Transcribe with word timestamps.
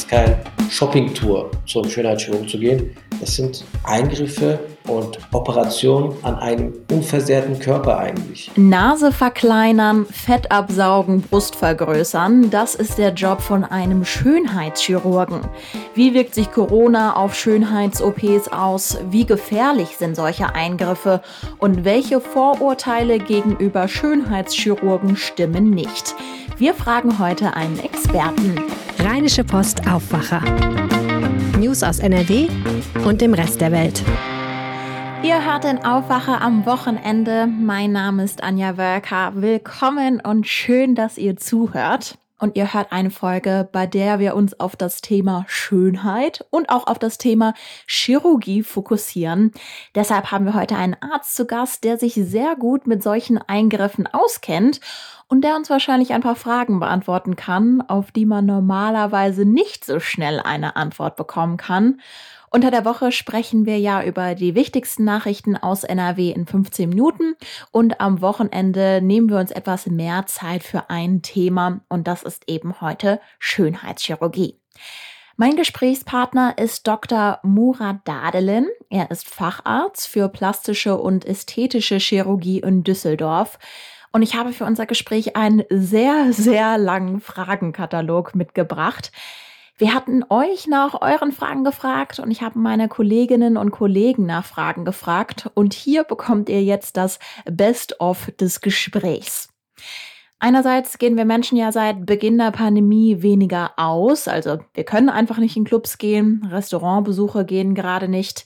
ist 0.00 0.08
kein 0.08 0.36
Shoppingtour 0.70 1.50
zum 1.66 1.88
Schönheitschirurgen 1.88 2.48
zu 2.48 2.58
gehen. 2.58 2.96
Das 3.20 3.36
sind 3.36 3.64
Eingriffe 3.84 4.58
und 4.86 5.18
Operationen 5.32 6.14
an 6.22 6.36
einem 6.36 6.72
unversehrten 6.90 7.58
Körper 7.58 7.98
eigentlich. 7.98 8.50
Nase 8.56 9.12
verkleinern, 9.12 10.06
Fett 10.06 10.50
absaugen, 10.50 11.20
Brust 11.20 11.54
vergrößern, 11.54 12.48
das 12.48 12.74
ist 12.74 12.96
der 12.96 13.12
Job 13.12 13.42
von 13.42 13.62
einem 13.62 14.06
Schönheitschirurgen. 14.06 15.42
Wie 15.94 16.14
wirkt 16.14 16.34
sich 16.34 16.50
Corona 16.50 17.16
auf 17.16 17.34
Schönheits-OPs 17.34 18.48
aus? 18.48 18.96
Wie 19.10 19.26
gefährlich 19.26 19.98
sind 19.98 20.16
solche 20.16 20.54
Eingriffe? 20.54 21.20
Und 21.58 21.84
welche 21.84 22.22
Vorurteile 22.22 23.18
gegenüber 23.18 23.86
Schönheitschirurgen 23.86 25.16
stimmen 25.16 25.68
nicht? 25.70 26.14
Wir 26.60 26.74
fragen 26.74 27.18
heute 27.18 27.54
einen 27.54 27.78
Experten. 27.78 28.54
Rheinische 28.98 29.44
Post 29.44 29.88
Aufwacher. 29.88 30.42
News 31.58 31.82
aus 31.82 32.00
NRW 32.00 32.48
und 33.06 33.22
dem 33.22 33.32
Rest 33.32 33.62
der 33.62 33.72
Welt. 33.72 34.02
Ihr 35.22 35.42
hört 35.42 35.64
den 35.64 35.82
Aufwacher 35.82 36.42
am 36.42 36.66
Wochenende. 36.66 37.46
Mein 37.46 37.92
Name 37.92 38.24
ist 38.24 38.42
Anja 38.42 38.76
Wölker. 38.76 39.32
Willkommen 39.36 40.20
und 40.20 40.46
schön, 40.46 40.94
dass 40.94 41.16
ihr 41.16 41.38
zuhört. 41.38 42.18
Und 42.38 42.56
ihr 42.56 42.74
hört 42.74 42.92
eine 42.92 43.10
Folge, 43.10 43.66
bei 43.72 43.86
der 43.86 44.18
wir 44.18 44.34
uns 44.34 44.58
auf 44.60 44.76
das 44.76 45.00
Thema 45.00 45.46
Schönheit 45.48 46.44
und 46.50 46.68
auch 46.68 46.86
auf 46.86 46.98
das 46.98 47.16
Thema 47.16 47.54
Chirurgie 47.86 48.62
fokussieren. 48.62 49.52
Deshalb 49.94 50.30
haben 50.30 50.44
wir 50.44 50.54
heute 50.54 50.76
einen 50.76 50.96
Arzt 51.00 51.36
zu 51.36 51.46
Gast, 51.46 51.84
der 51.84 51.98
sich 51.98 52.14
sehr 52.14 52.54
gut 52.56 52.86
mit 52.86 53.02
solchen 53.02 53.38
Eingriffen 53.38 54.06
auskennt 54.06 54.80
und 55.30 55.42
der 55.42 55.54
uns 55.54 55.70
wahrscheinlich 55.70 56.12
ein 56.12 56.22
paar 56.22 56.34
Fragen 56.34 56.80
beantworten 56.80 57.36
kann, 57.36 57.80
auf 57.82 58.10
die 58.10 58.26
man 58.26 58.46
normalerweise 58.46 59.44
nicht 59.44 59.84
so 59.84 60.00
schnell 60.00 60.40
eine 60.40 60.74
Antwort 60.74 61.14
bekommen 61.14 61.56
kann. 61.56 62.00
Unter 62.50 62.72
der 62.72 62.84
Woche 62.84 63.12
sprechen 63.12 63.64
wir 63.64 63.78
ja 63.78 64.02
über 64.02 64.34
die 64.34 64.56
wichtigsten 64.56 65.04
Nachrichten 65.04 65.56
aus 65.56 65.84
NRW 65.84 66.32
in 66.32 66.46
15 66.46 66.88
Minuten 66.88 67.36
und 67.70 68.00
am 68.00 68.20
Wochenende 68.20 69.00
nehmen 69.00 69.30
wir 69.30 69.38
uns 69.38 69.52
etwas 69.52 69.86
mehr 69.86 70.26
Zeit 70.26 70.64
für 70.64 70.90
ein 70.90 71.22
Thema 71.22 71.80
und 71.88 72.08
das 72.08 72.24
ist 72.24 72.50
eben 72.50 72.80
heute 72.80 73.20
Schönheitschirurgie. 73.38 74.58
Mein 75.36 75.54
Gesprächspartner 75.54 76.58
ist 76.58 76.88
Dr. 76.88 77.38
Murat 77.44 78.00
Dadelin. 78.04 78.66
Er 78.90 79.12
ist 79.12 79.28
Facharzt 79.28 80.08
für 80.08 80.28
plastische 80.28 80.98
und 80.98 81.24
ästhetische 81.24 81.98
Chirurgie 81.98 82.58
in 82.58 82.82
Düsseldorf. 82.82 83.58
Und 84.12 84.22
ich 84.22 84.34
habe 84.34 84.52
für 84.52 84.64
unser 84.64 84.86
Gespräch 84.86 85.36
einen 85.36 85.62
sehr, 85.68 86.32
sehr 86.32 86.78
langen 86.78 87.20
Fragenkatalog 87.20 88.34
mitgebracht. 88.34 89.12
Wir 89.80 89.94
hatten 89.94 90.24
euch 90.28 90.66
nach 90.66 91.00
euren 91.00 91.32
Fragen 91.32 91.64
gefragt 91.64 92.18
und 92.18 92.30
ich 92.30 92.42
habe 92.42 92.58
meine 92.58 92.86
Kolleginnen 92.88 93.56
und 93.56 93.70
Kollegen 93.70 94.26
nach 94.26 94.44
Fragen 94.44 94.84
gefragt 94.84 95.50
und 95.54 95.72
hier 95.72 96.04
bekommt 96.04 96.50
ihr 96.50 96.62
jetzt 96.62 96.98
das 96.98 97.18
Best-of 97.46 98.30
des 98.38 98.60
Gesprächs. 98.60 99.48
Einerseits 100.38 100.98
gehen 100.98 101.16
wir 101.16 101.24
Menschen 101.24 101.56
ja 101.56 101.72
seit 101.72 102.04
Beginn 102.04 102.36
der 102.36 102.50
Pandemie 102.50 103.22
weniger 103.22 103.72
aus, 103.76 104.28
also 104.28 104.58
wir 104.74 104.84
können 104.84 105.08
einfach 105.08 105.38
nicht 105.38 105.56
in 105.56 105.64
Clubs 105.64 105.96
gehen, 105.96 106.46
Restaurantbesuche 106.50 107.46
gehen 107.46 107.74
gerade 107.74 108.08
nicht. 108.08 108.44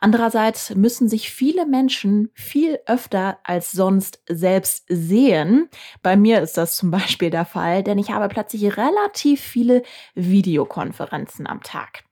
Andererseits 0.00 0.74
müssen 0.74 1.08
sich 1.08 1.30
viele 1.30 1.66
Menschen 1.66 2.30
viel 2.34 2.78
öfter 2.86 3.38
als 3.44 3.72
sonst 3.72 4.22
selbst 4.28 4.84
sehen. 4.88 5.68
Bei 6.02 6.16
mir 6.16 6.40
ist 6.40 6.56
das 6.56 6.76
zum 6.76 6.90
Beispiel 6.90 7.30
der 7.30 7.44
Fall, 7.44 7.82
denn 7.82 7.98
ich 7.98 8.10
habe 8.10 8.28
plötzlich 8.28 8.76
relativ 8.76 9.40
viele 9.40 9.82
Videokonferenzen 10.14 11.46
am 11.46 11.62
Tag. 11.62 12.04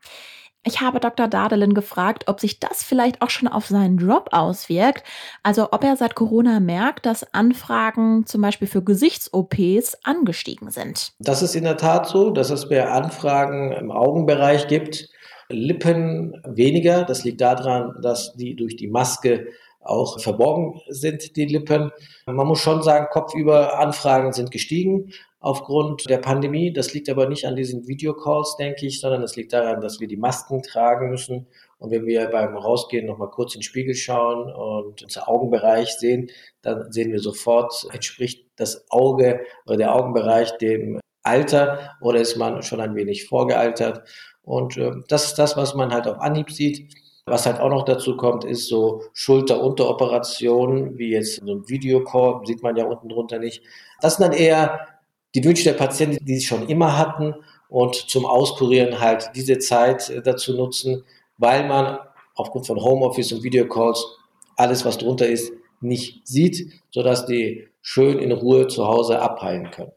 Ich 0.67 0.81
habe 0.81 0.99
Dr. 0.99 1.29
Dadelin 1.29 1.75
gefragt, 1.75 2.25
ob 2.27 2.41
sich 2.41 2.59
das 2.59 2.83
vielleicht 2.83 3.23
auch 3.23 3.31
schon 3.31 3.47
auf 3.47 3.67
seinen 3.67 3.99
Job 3.99 4.31
auswirkt. 4.33 5.05
Also 5.45 5.69
ob 5.71 5.85
er 5.85 5.95
seit 5.97 6.17
Corona 6.17 6.59
merkt, 6.59 7.07
dass 7.07 7.33
Anfragen 7.33 8.27
zum 8.27 8.43
Beispiel 8.43 8.67
für 8.67 8.83
Gesichts-OPs 8.83 9.99
angestiegen 10.03 10.71
sind. 10.71 11.13
Das 11.21 11.43
ist 11.43 11.55
in 11.55 11.63
der 11.63 11.77
Tat 11.77 12.09
so, 12.09 12.31
dass 12.31 12.51
es 12.51 12.69
mehr 12.69 12.93
Anfragen 12.93 13.71
im 13.71 13.93
Augenbereich 13.93 14.67
gibt. 14.67 15.09
Lippen 15.49 16.41
weniger. 16.45 17.05
Das 17.05 17.25
liegt 17.25 17.41
daran, 17.41 17.95
dass 18.03 18.35
die 18.35 18.57
durch 18.57 18.77
die 18.77 18.89
Maske 18.89 19.49
auch 19.81 20.21
verborgen 20.21 20.81
sind, 20.89 21.37
die 21.37 21.47
Lippen. 21.47 21.91
Man 22.27 22.47
muss 22.47 22.61
schon 22.61 22.83
sagen, 22.83 23.07
kopfüber 23.11 23.79
Anfragen 23.79 24.33
sind 24.33 24.51
gestiegen 24.51 25.13
aufgrund 25.39 26.09
der 26.11 26.19
Pandemie. 26.19 26.73
Das 26.73 26.93
liegt 26.93 27.09
aber 27.09 27.29
nicht 27.29 27.47
an 27.47 27.55
diesen 27.55 27.87
Videocalls, 27.87 28.57
denke 28.59 28.87
ich, 28.87 29.01
sondern 29.01 29.23
es 29.23 29.37
liegt 29.37 29.53
daran, 29.53 29.81
dass 29.81 30.01
wir 30.01 30.09
die 30.09 30.17
Masken 30.17 30.63
tragen 30.63 31.11
müssen. 31.11 31.47
Und 31.79 31.91
wenn 31.91 32.07
wir 32.07 32.27
beim 32.27 32.57
Rausgehen 32.57 33.07
nochmal 33.07 33.31
kurz 33.31 33.55
in 33.55 33.61
den 33.61 33.65
Spiegel 33.65 33.95
schauen 33.95 34.53
und 34.53 35.03
unser 35.03 35.29
Augenbereich 35.29 35.91
sehen, 35.99 36.31
dann 36.63 36.91
sehen 36.91 37.13
wir 37.13 37.21
sofort, 37.21 37.87
entspricht 37.93 38.47
das 38.57 38.87
Auge 38.91 39.41
oder 39.67 39.77
der 39.77 39.95
Augenbereich 39.95 40.57
dem 40.59 41.01
Alter 41.23 41.97
oder 42.01 42.21
ist 42.21 42.37
man 42.37 42.63
schon 42.63 42.81
ein 42.81 42.95
wenig 42.95 43.27
vorgealtert. 43.27 44.09
Und 44.47 44.77
äh, 44.79 44.93
das 45.09 45.27
ist 45.27 45.35
das, 45.35 45.57
was 45.59 45.75
man 45.75 45.93
halt 45.93 46.07
auf 46.07 46.21
Anhieb 46.21 46.51
sieht. 46.51 46.95
Was 47.27 47.45
halt 47.45 47.59
auch 47.59 47.69
noch 47.69 47.85
dazu 47.85 48.17
kommt, 48.17 48.45
ist 48.45 48.69
so 48.69 49.03
Schulter-Unteroperationen, 49.13 50.97
wie 50.97 51.11
jetzt 51.11 51.45
so 51.45 51.53
ein 51.53 51.69
Videocall, 51.69 52.47
sieht 52.47 52.63
man 52.63 52.77
ja 52.77 52.85
unten 52.85 53.09
drunter 53.09 53.41
nicht. 53.41 53.63
Das 54.01 54.17
sind 54.17 54.29
dann 54.29 54.39
eher 54.39 54.87
die 55.35 55.45
Wünsche 55.45 55.65
der 55.65 55.73
Patienten, 55.73 56.25
die 56.25 56.37
sie 56.37 56.47
schon 56.47 56.69
immer 56.69 56.97
hatten 56.97 57.35
und 57.69 57.97
zum 57.97 58.25
Auskurieren 58.25 59.01
halt 59.01 59.31
diese 59.35 59.59
Zeit 59.59 60.09
äh, 60.09 60.23
dazu 60.23 60.55
nutzen, 60.55 61.05
weil 61.39 61.67
man 61.67 61.99
aufgrund 62.37 62.69
von 62.69 62.81
Homeoffice 62.81 63.33
und 63.33 63.43
Videocalls 63.43 64.07
alles, 64.57 64.85
was 64.85 64.99
drunter 64.99 65.27
ist, 65.27 65.53
nicht 65.81 66.27
sieht, 66.27 66.73
sodass 66.91 67.27
die 67.27 67.67
schön 67.83 68.21
in 68.21 68.31
Ruhe 68.31 68.69
zu 68.69 68.87
Hause 68.87 69.21
abheilen 69.21 69.73
können. 69.73 69.93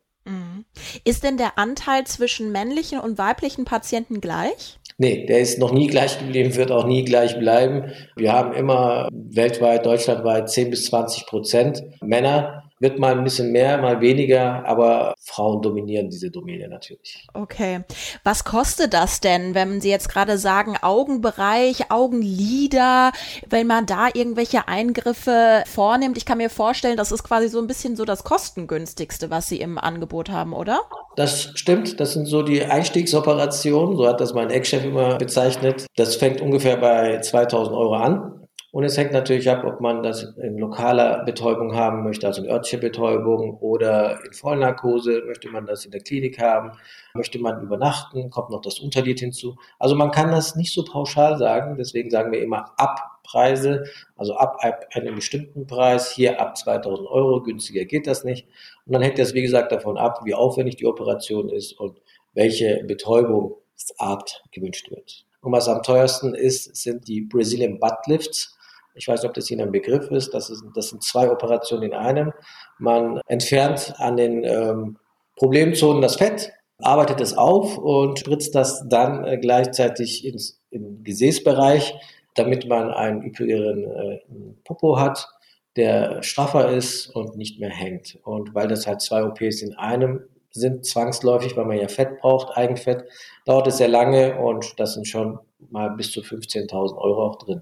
Ist 1.04 1.24
denn 1.24 1.38
der 1.38 1.58
Anteil 1.58 2.06
zwischen 2.06 2.52
männlichen 2.52 3.00
und 3.00 3.18
weiblichen 3.18 3.66
Patienten 3.66 4.22
gleich? 4.22 4.80
Nee, 4.98 5.26
der 5.26 5.40
ist 5.40 5.60
noch 5.60 5.72
nie 5.72 5.88
gleich 5.88 6.20
geblieben, 6.20 6.56
wird 6.56 6.72
auch 6.72 6.86
nie 6.86 7.06
gleich 7.06 7.40
bleiben. 7.40 7.92
Wir 8.18 8.34
haben 8.34 8.54
immer 8.54 9.08
weltweit, 9.12 9.86
deutschlandweit 9.86 10.50
10 10.50 10.70
bis 10.70 10.86
20 10.88 11.26
Prozent 11.26 11.84
Männer 12.02 12.69
wird 12.80 13.00
mal 13.00 13.18
ein 13.18 13.24
bisschen 13.24 13.52
mehr, 13.52 13.78
mal 13.78 14.02
weniger, 14.02 14.66
aber 14.66 15.14
Frauen 15.22 15.62
dominieren 15.62 16.10
diese 16.10 16.32
Domäne 16.32 16.68
natürlich. 16.68 17.28
Okay. 17.34 17.82
Was 18.24 18.44
kostet 18.44 18.94
das 18.94 19.20
denn, 19.20 19.54
wenn 19.54 19.82
Sie 19.82 19.90
jetzt 19.90 20.10
gerade 20.10 20.38
sagen, 20.38 20.78
Augenbereich, 20.82 21.92
Augenlider, 21.92 23.12
wenn 23.50 23.68
man 23.68 23.86
da 23.86 24.08
irgendwelche 24.14 24.68
Eingriffe 24.68 25.64
vornimmt? 25.66 26.18
Ich 26.18 26.26
kann 26.26 26.38
mir 26.38 26.50
vorstellen, 26.50 26.98
das 26.98 27.12
ist 27.12 27.24
quasi 27.24 27.50
so 27.50 27.60
ein 27.60 27.68
bisschen 27.68 27.96
so 27.96 28.06
das 28.06 28.24
kostengünstigste, 28.24 29.30
was 29.30 29.48
Sie 29.48 29.60
im 29.60 29.78
Angebot 29.78 30.30
haben, 30.30 30.54
oder? 30.54 30.82
Das 31.16 31.52
stimmt. 31.56 32.00
Das 32.00 32.14
sind 32.14 32.28
so 32.28 32.44
die 32.44 32.64
Einstiegsoperationen. 32.64 33.98
So 33.98 34.08
hat 34.08 34.22
das 34.22 34.34
mein 34.34 34.50
Ex-Chef 34.50 34.86
immer 34.86 35.18
bezeichnet. 35.18 35.86
Das 35.98 36.16
fängt 36.16 36.40
ungefähr 36.40 36.78
bei 36.78 37.20
2000 37.20 37.76
Euro 37.76 37.96
an. 37.96 38.48
Und 38.72 38.84
es 38.84 38.98
hängt 38.98 39.14
natürlich 39.14 39.50
ab, 39.50 39.64
ob 39.66 39.82
man 39.82 40.04
das 40.04 40.24
in 40.38 40.60
lokaler 40.60 41.24
Betäubung 41.24 41.74
haben 41.74 42.04
möchte, 42.04 42.28
also 42.28 42.44
in 42.44 42.50
örtlicher 42.50 42.78
Betäubung 42.78 43.58
oder 43.58 44.24
in 44.24 44.34
Vollnarkose, 44.34 45.24
möchte 45.26 45.50
man 45.50 45.66
das 45.66 45.86
in 45.86 45.92
der 45.92 46.02
Klinik 46.02 46.40
haben, 46.40 46.74
möchte 47.16 47.40
man 47.40 47.64
übernachten, 47.64 48.30
kommt 48.30 48.52
noch 48.52 48.62
das 48.62 48.78
Unterlied 48.78 49.20
hinzu. 49.22 49.56
Also 49.80 49.96
man 49.96 50.12
kann 50.12 50.30
das 50.30 50.56
nicht 50.56 50.72
so 50.72 50.84
pauschal 50.84 51.40
sagen, 51.40 51.78
deswegen 51.78 52.12
sagen 52.12 52.32
wir 52.32 52.44
immer 52.44 52.72
ab 52.78 53.20
Preise, 53.24 53.86
also 54.16 54.36
ab 54.36 54.58
einem 54.92 55.16
bestimmten 55.16 55.66
Preis, 55.66 56.12
hier 56.12 56.40
ab 56.40 56.56
2000 56.56 57.08
Euro, 57.10 57.42
günstiger 57.42 57.86
geht 57.86 58.06
das 58.06 58.24
nicht. 58.24 58.48
Und 58.86 58.94
dann 58.94 59.02
hängt 59.02 59.18
das, 59.18 59.34
wie 59.34 59.42
gesagt, 59.42 59.72
davon 59.72 59.98
ab, 59.98 60.22
wie 60.26 60.36
aufwendig 60.36 60.76
die 60.78 60.86
Operation 60.86 61.50
ist 61.50 61.74
und 61.80 62.00
welche 62.34 62.84
Betäubungsart 62.86 64.44
gewünscht 64.52 64.92
wird. 64.92 65.26
Und 65.42 65.52
was 65.52 65.68
am 65.68 65.82
teuersten 65.84 66.34
ist, 66.36 66.76
sind 66.76 67.08
die 67.08 67.22
Brazilian 67.22 67.80
Butt 67.80 68.06
Lifts. 68.08 68.58
Ich 69.00 69.08
weiß 69.08 69.22
nicht, 69.22 69.30
ob 69.30 69.34
das 69.34 69.50
Ihnen 69.50 69.62
ein 69.62 69.72
Begriff 69.72 70.12
ist. 70.12 70.34
Das, 70.34 70.50
ist, 70.50 70.62
das 70.76 70.90
sind 70.90 71.02
zwei 71.04 71.32
Operationen 71.32 71.92
in 71.92 71.94
einem. 71.94 72.34
Man 72.78 73.22
entfernt 73.28 73.94
an 73.98 74.18
den 74.18 74.44
ähm, 74.44 74.98
Problemzonen 75.38 76.02
das 76.02 76.18
Fett, 76.18 76.52
arbeitet 76.80 77.22
es 77.22 77.38
auf 77.38 77.78
und 77.78 78.20
spritzt 78.20 78.54
das 78.56 78.86
dann 78.90 79.24
äh, 79.24 79.38
gleichzeitig 79.38 80.26
ins, 80.26 80.62
im 80.70 81.02
Gesäßbereich, 81.04 81.96
damit 82.36 82.68
man 82.68 82.92
einen 82.92 83.24
üppigeren 83.24 83.86
äh, 83.86 84.20
Popo 84.66 85.00
hat, 85.00 85.30
der 85.78 86.22
straffer 86.22 86.70
ist 86.70 87.08
und 87.08 87.38
nicht 87.38 87.60
mehr 87.60 87.70
hängt. 87.70 88.20
Und 88.24 88.54
weil 88.54 88.68
das 88.68 88.86
halt 88.86 89.02
zwei 89.02 89.24
OPs 89.24 89.62
in 89.62 89.76
einem 89.76 90.26
sind, 90.52 90.86
zwangsläufig, 90.86 91.56
weil 91.56 91.66
man 91.66 91.78
ja 91.78 91.88
Fett 91.88 92.20
braucht, 92.20 92.58
Eigenfett, 92.58 93.06
dauert 93.46 93.68
es 93.68 93.78
sehr 93.78 93.88
lange 93.88 94.38
und 94.40 94.78
das 94.78 94.96
sind 94.96 95.08
schon 95.08 95.40
mal 95.70 95.90
bis 95.92 96.12
zu 96.12 96.22
15.000 96.22 96.98
Euro 96.98 97.28
auch 97.28 97.38
drin. 97.38 97.62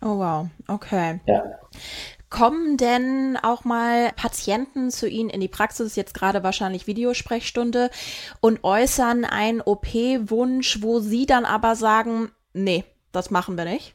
Oh 0.00 0.18
wow, 0.18 0.48
okay. 0.68 1.20
Ja. 1.26 1.44
Kommen 2.30 2.76
denn 2.76 3.38
auch 3.42 3.64
mal 3.64 4.12
Patienten 4.14 4.90
zu 4.90 5.08
Ihnen 5.08 5.30
in 5.30 5.40
die 5.40 5.48
Praxis, 5.48 5.96
jetzt 5.96 6.12
gerade 6.12 6.42
wahrscheinlich 6.42 6.86
Videosprechstunde, 6.86 7.90
und 8.40 8.62
äußern 8.64 9.24
einen 9.24 9.62
OP-Wunsch, 9.62 10.82
wo 10.82 11.00
Sie 11.00 11.24
dann 11.24 11.46
aber 11.46 11.74
sagen, 11.74 12.30
nee, 12.52 12.84
das 13.12 13.30
machen 13.30 13.56
wir 13.56 13.64
nicht? 13.64 13.94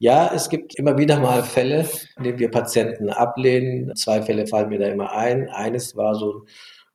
Ja, 0.00 0.30
es 0.32 0.48
gibt 0.48 0.76
immer 0.76 0.98
wieder 0.98 1.18
mal 1.18 1.42
Fälle, 1.42 1.88
in 2.16 2.24
denen 2.24 2.38
wir 2.38 2.50
Patienten 2.50 3.10
ablehnen. 3.10 3.94
Zwei 3.96 4.22
Fälle 4.22 4.46
fallen 4.46 4.68
mir 4.68 4.78
da 4.78 4.86
immer 4.86 5.12
ein. 5.12 5.48
Eines 5.48 5.96
war 5.96 6.14
so, 6.14 6.46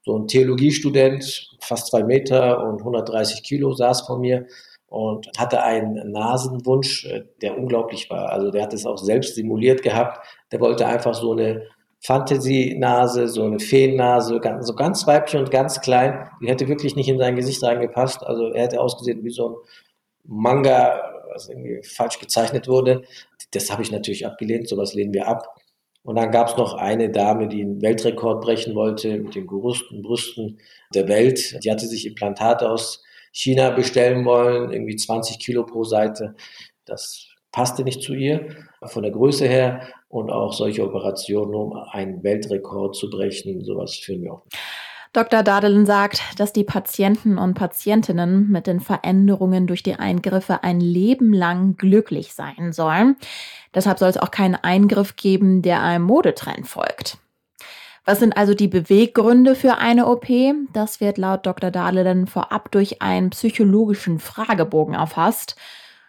so 0.05 0.17
ein 0.17 0.27
Theologiestudent, 0.27 1.57
fast 1.59 1.87
zwei 1.87 2.03
Meter 2.03 2.63
und 2.63 2.79
130 2.79 3.43
Kilo, 3.43 3.73
saß 3.73 4.01
vor 4.01 4.19
mir 4.19 4.47
und 4.93 5.27
hatte 5.39 5.63
einen 5.63 6.11
Nasenwunsch, 6.11 7.05
äh, 7.05 7.23
der 7.41 7.57
unglaublich 7.57 8.11
war. 8.11 8.29
Also 8.29 8.51
der 8.51 8.61
hat 8.61 8.73
es 8.73 8.85
auch 8.85 8.99
selbst 8.99 9.33
simuliert 9.33 9.81
gehabt. 9.81 10.23
Der 10.51 10.59
wollte 10.59 10.85
einfach 10.85 11.15
so 11.15 11.31
eine 11.31 11.63
Fantasy-Nase, 12.01 13.27
so 13.27 13.43
eine 13.43 13.59
Feennase, 13.59 14.39
so 14.61 14.75
ganz 14.75 15.07
weiblich 15.07 15.35
und 15.35 15.49
ganz 15.49 15.81
klein. 15.81 16.29
Die 16.43 16.47
hätte 16.47 16.67
wirklich 16.67 16.95
nicht 16.95 17.09
in 17.09 17.17
sein 17.17 17.35
Gesicht 17.35 17.63
reingepasst. 17.63 18.23
Also 18.23 18.49
er 18.49 18.65
hätte 18.65 18.79
ausgesehen 18.79 19.23
wie 19.23 19.31
so 19.31 19.47
ein 19.47 19.55
Manga, 20.25 21.01
was 21.33 21.49
irgendwie 21.49 21.81
falsch 21.81 22.19
gezeichnet 22.19 22.67
wurde. 22.67 23.01
Das 23.49 23.71
habe 23.71 23.81
ich 23.81 23.91
natürlich 23.91 24.27
abgelehnt, 24.27 24.69
sowas 24.69 24.93
lehnen 24.93 25.15
wir 25.15 25.27
ab. 25.27 25.55
Und 26.03 26.17
dann 26.17 26.29
gab 26.29 26.49
es 26.49 26.57
noch 26.57 26.75
eine 26.75 27.09
Dame, 27.09 27.47
die 27.47 27.63
einen 27.63 27.81
Weltrekord 27.81 28.41
brechen 28.41 28.75
wollte 28.75 29.17
mit 29.17 29.33
den 29.33 29.47
größten 29.47 30.03
Brüsten 30.03 30.59
der 30.93 31.07
Welt. 31.07 31.63
Die 31.63 31.71
hatte 31.71 31.87
sich 31.87 32.05
Implantate 32.05 32.69
aus 32.69 33.01
China 33.33 33.71
bestellen 33.71 34.23
wollen, 34.23 34.71
irgendwie 34.71 34.95
20 34.95 35.39
Kilo 35.39 35.65
pro 35.65 35.83
Seite. 35.83 36.35
Das 36.85 37.27
passte 37.51 37.83
nicht 37.83 38.01
zu 38.01 38.13
ihr 38.13 38.55
von 38.85 39.03
der 39.03 39.11
Größe 39.11 39.47
her 39.47 39.89
und 40.07 40.31
auch 40.31 40.53
solche 40.53 40.83
Operationen, 40.83 41.53
um 41.55 41.73
einen 41.91 42.23
Weltrekord 42.23 42.95
zu 42.95 43.09
brechen, 43.09 43.63
sowas 43.65 43.95
führen 43.95 44.23
wir 44.23 44.33
auch. 44.33 44.45
Dr. 45.13 45.43
Dadelen 45.43 45.85
sagt, 45.85 46.23
dass 46.39 46.53
die 46.53 46.63
Patienten 46.63 47.37
und 47.37 47.53
Patientinnen 47.53 48.49
mit 48.49 48.65
den 48.65 48.79
Veränderungen 48.79 49.67
durch 49.67 49.83
die 49.83 49.93
Eingriffe 49.93 50.63
ein 50.63 50.79
Leben 50.79 51.33
lang 51.33 51.77
glücklich 51.77 52.33
sein 52.33 52.73
sollen. 52.73 53.15
Deshalb 53.75 53.99
soll 53.99 54.09
es 54.09 54.17
auch 54.17 54.31
keinen 54.31 54.55
Eingriff 54.55 55.15
geben, 55.15 55.61
der 55.61 55.83
einem 55.83 56.05
Modetrend 56.05 56.67
folgt. 56.67 57.19
Was 58.05 58.19
sind 58.19 58.35
also 58.35 58.53
die 58.53 58.67
Beweggründe 58.67 59.55
für 59.55 59.77
eine 59.77 60.07
OP? 60.07 60.27
Das 60.73 60.99
wird 60.99 61.17
laut 61.17 61.45
Dr. 61.45 61.71
Dahle 61.71 62.03
dann 62.03 62.27
vorab 62.27 62.69
durch 62.71 63.01
einen 63.01 63.29
psychologischen 63.29 64.19
Fragebogen 64.19 64.93
erfasst. 64.93 65.55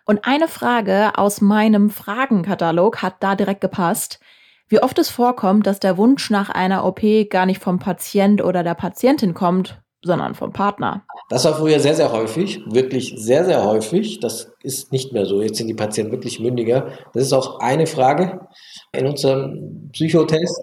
Und 0.04 0.26
eine 0.26 0.48
Frage 0.48 1.12
aus 1.16 1.40
meinem 1.40 1.90
Fragenkatalog 1.90 3.00
hat 3.00 3.14
da 3.20 3.36
direkt 3.36 3.60
gepasst. 3.60 4.18
Wie 4.66 4.82
oft 4.82 4.98
es 4.98 5.08
vorkommt, 5.08 5.68
dass 5.68 5.78
der 5.78 5.96
Wunsch 5.96 6.30
nach 6.30 6.50
einer 6.50 6.84
OP 6.84 7.00
gar 7.30 7.46
nicht 7.46 7.62
vom 7.62 7.78
Patient 7.78 8.42
oder 8.42 8.64
der 8.64 8.74
Patientin 8.74 9.32
kommt, 9.32 9.80
sondern 10.02 10.34
vom 10.34 10.52
Partner. 10.52 11.04
Das 11.30 11.44
war 11.44 11.54
früher 11.54 11.80
sehr, 11.80 11.94
sehr 11.94 12.12
häufig, 12.12 12.60
wirklich 12.66 13.14
sehr, 13.16 13.44
sehr 13.44 13.64
häufig. 13.64 14.20
Das 14.20 14.52
ist 14.62 14.92
nicht 14.92 15.12
mehr 15.12 15.26
so. 15.26 15.40
Jetzt 15.42 15.58
sind 15.58 15.68
die 15.68 15.74
Patienten 15.74 16.12
wirklich 16.12 16.40
mündiger. 16.40 16.88
Das 17.12 17.22
ist 17.22 17.32
auch 17.32 17.60
eine 17.60 17.86
Frage 17.86 18.48
in 18.94 19.06
unserem 19.06 19.90
Psychotest. 19.92 20.60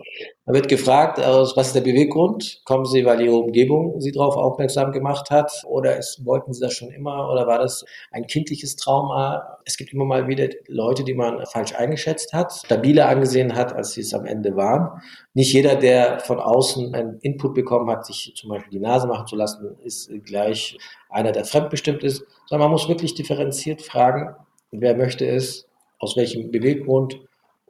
Wird 0.47 0.67
gefragt, 0.67 1.17
was 1.19 1.67
ist 1.67 1.75
der 1.75 1.81
Beweggrund? 1.81 2.61
Kommen 2.65 2.83
Sie, 2.83 3.05
weil 3.05 3.21
Ihre 3.21 3.35
Umgebung 3.35 4.01
Sie 4.01 4.11
darauf 4.11 4.35
aufmerksam 4.35 4.91
gemacht 4.91 5.29
hat? 5.31 5.49
Oder 5.65 5.97
ist, 5.97 6.25
wollten 6.25 6.51
Sie 6.51 6.59
das 6.59 6.73
schon 6.73 6.89
immer? 6.89 7.31
Oder 7.31 7.47
war 7.47 7.59
das 7.59 7.85
ein 8.11 8.27
kindliches 8.27 8.75
Trauma? 8.75 9.59
Es 9.63 9.77
gibt 9.77 9.93
immer 9.93 10.03
mal 10.03 10.27
wieder 10.27 10.49
Leute, 10.67 11.05
die 11.05 11.13
man 11.13 11.45
falsch 11.45 11.73
eingeschätzt 11.75 12.33
hat, 12.33 12.51
stabiler 12.51 13.07
angesehen 13.07 13.55
hat, 13.55 13.71
als 13.71 13.93
sie 13.93 14.01
es 14.01 14.13
am 14.13 14.25
Ende 14.25 14.57
waren. 14.57 15.01
Nicht 15.33 15.53
jeder, 15.53 15.75
der 15.75 16.19
von 16.19 16.39
außen 16.39 16.93
einen 16.95 17.19
Input 17.21 17.53
bekommen 17.53 17.89
hat, 17.89 18.05
sich 18.05 18.33
zum 18.35 18.49
Beispiel 18.49 18.71
die 18.71 18.79
Nase 18.79 19.07
machen 19.07 19.27
zu 19.27 19.37
lassen, 19.37 19.77
ist 19.85 20.11
gleich 20.25 20.77
einer, 21.09 21.31
der 21.31 21.45
fremdbestimmt 21.45 22.03
ist, 22.03 22.25
sondern 22.47 22.65
man 22.65 22.71
muss 22.71 22.89
wirklich 22.89 23.13
differenziert 23.13 23.81
fragen, 23.81 24.35
wer 24.71 24.97
möchte 24.97 25.25
es, 25.25 25.67
aus 25.99 26.17
welchem 26.17 26.51
Beweggrund 26.51 27.21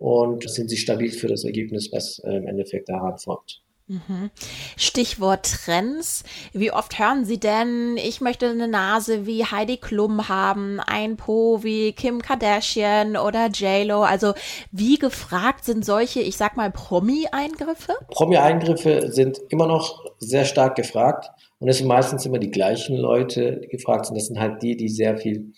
und 0.02 0.50
sind 0.50 0.70
sie 0.70 0.78
stabil 0.78 1.12
für 1.12 1.28
das 1.28 1.44
Ergebnis, 1.44 1.92
was 1.92 2.20
äh, 2.26 2.36
im 2.36 2.48
Endeffekt 2.48 2.90
daran 2.90 3.20
folgt. 3.20 3.62
Mhm. 3.88 4.32
Stichwort 4.78 5.44
Trends. 5.44 6.24
Wie 6.54 6.72
oft 6.72 6.98
hören 6.98 7.26
Sie 7.26 7.40
denn, 7.40 7.98
ich 7.98 8.22
möchte 8.22 8.48
eine 8.48 8.68
Nase 8.68 9.28
wie 9.28 9.44
Heidi 9.44 9.78
Klum 9.78 10.30
haben, 10.30 10.80
ein 10.80 11.18
Po 11.18 11.62
wie 11.62 11.92
Kim 11.92 12.22
Kardashian 12.22 13.18
oder 13.18 13.48
JLo? 13.48 14.02
Also 14.02 14.34
wie 14.72 14.98
gefragt 14.98 15.66
sind 15.66 15.86
solche, 15.86 16.22
ich 16.22 16.38
sag 16.38 16.56
mal, 16.56 16.72
Promi-Eingriffe? 16.72 17.94
Promi-Eingriffe 18.10 19.12
sind 19.12 19.42
immer 19.50 19.68
noch 19.68 20.06
sehr 20.20 20.46
stark 20.46 20.76
gefragt 20.76 21.30
und 21.60 21.68
es 21.68 21.80
sind 21.80 21.88
meistens 21.88 22.26
immer 22.26 22.40
die 22.40 22.52
gleichen 22.52 22.96
Leute, 22.96 23.60
die 23.62 23.68
gefragt 23.68 24.06
sind. 24.06 24.16
Das 24.16 24.28
sind 24.28 24.40
halt 24.40 24.64
die, 24.64 24.78
die 24.78 24.90
sehr 24.90 25.18
viel, 25.18 25.52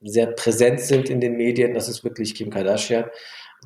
sehr 0.00 0.28
präsent 0.28 0.80
sind 0.80 1.10
in 1.10 1.20
den 1.20 1.36
Medien. 1.36 1.74
Das 1.74 1.88
ist 1.90 2.04
wirklich 2.04 2.34
Kim 2.34 2.48
Kardashian. 2.48 3.04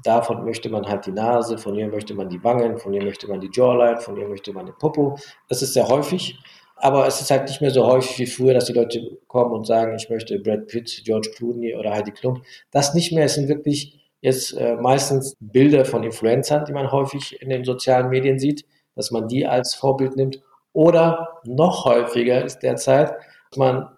Davon 0.03 0.45
möchte 0.45 0.69
man 0.69 0.87
halt 0.87 1.07
die 1.07 1.13
Nase, 1.13 1.59
von 1.59 1.75
ihr 1.75 1.89
möchte 1.89 2.15
man 2.15 2.29
die 2.29 2.43
Wangen, 2.43 2.79
von 2.79 2.93
ihr 2.93 3.03
möchte 3.03 3.29
man 3.29 3.41
die 3.41 3.51
Jawline, 3.53 4.01
von 4.01 4.17
ihr 4.17 4.29
möchte 4.29 4.53
man 4.53 4.67
den 4.67 4.77
Popo. 4.79 5.19
Das 5.49 5.63
ist 5.63 5.75
sehr 5.75 5.89
häufig. 5.89 6.39
Aber 6.77 7.07
es 7.07 7.21
ist 7.21 7.31
halt 7.31 7.47
nicht 7.47 7.61
mehr 7.61 7.71
so 7.71 7.87
häufig 7.87 8.19
wie 8.19 8.27
früher, 8.27 8.55
dass 8.55 8.65
die 8.65 8.73
Leute 8.73 9.19
kommen 9.27 9.53
und 9.53 9.67
sagen, 9.67 9.95
ich 9.97 10.09
möchte 10.09 10.39
Brad 10.39 10.67
Pitt, 10.67 11.03
George 11.05 11.31
Clooney 11.37 11.75
oder 11.75 11.93
Heidi 11.93 12.11
Klum. 12.11 12.43
Das 12.71 12.95
nicht 12.95 13.13
mehr. 13.13 13.27
Es 13.27 13.35
sind 13.35 13.49
wirklich 13.49 14.01
jetzt 14.23 14.55
äh, 14.57 14.77
meistens 14.77 15.37
Bilder 15.41 15.85
von 15.85 16.03
Influencern, 16.03 16.65
die 16.65 16.73
man 16.73 16.91
häufig 16.91 17.41
in 17.43 17.51
den 17.51 17.65
sozialen 17.65 18.09
Medien 18.09 18.39
sieht, 18.39 18.65
dass 18.95 19.11
man 19.11 19.29
die 19.29 19.47
als 19.47 19.75
Vorbild 19.75 20.17
nimmt. 20.17 20.41
Oder 20.73 21.41
noch 21.45 21.85
häufiger 21.85 22.45
ist 22.45 22.61
derzeit, 22.61 23.13
dass 23.51 23.59
man 23.59 23.89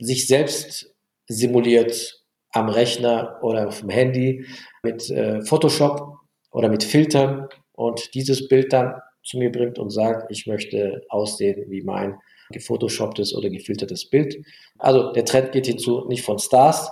sich 0.00 0.26
selbst 0.26 0.92
simuliert 1.28 2.17
am 2.58 2.68
Rechner 2.68 3.38
oder 3.42 3.68
auf 3.68 3.80
dem 3.80 3.90
Handy 3.90 4.46
mit 4.82 5.10
äh, 5.10 5.42
Photoshop 5.42 6.18
oder 6.50 6.68
mit 6.68 6.84
Filtern 6.84 7.48
und 7.72 8.14
dieses 8.14 8.48
Bild 8.48 8.72
dann 8.72 8.94
zu 9.22 9.38
mir 9.38 9.52
bringt 9.52 9.78
und 9.78 9.90
sagt, 9.90 10.30
ich 10.30 10.46
möchte 10.46 11.02
aussehen 11.08 11.64
wie 11.68 11.82
mein 11.82 12.18
gefotoshopptes 12.50 13.34
oder 13.34 13.50
gefiltertes 13.50 14.08
Bild. 14.08 14.36
Also 14.78 15.12
der 15.12 15.24
Trend 15.24 15.52
geht 15.52 15.66
hinzu, 15.66 16.06
nicht 16.08 16.22
von 16.22 16.38
Stars 16.38 16.90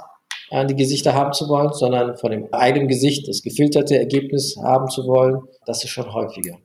an 0.50 0.68
die 0.68 0.76
Gesichter 0.76 1.14
haben 1.14 1.32
zu 1.32 1.48
wollen, 1.48 1.72
sondern 1.72 2.16
von 2.16 2.30
dem 2.30 2.52
eigenen 2.52 2.88
Gesicht 2.88 3.26
das 3.26 3.42
gefilterte 3.42 3.98
Ergebnis 3.98 4.56
haben 4.62 4.88
zu 4.88 5.06
wollen. 5.06 5.40
Das 5.64 5.82
ist 5.82 5.90
schon 5.90 6.12
häufiger. 6.12 6.58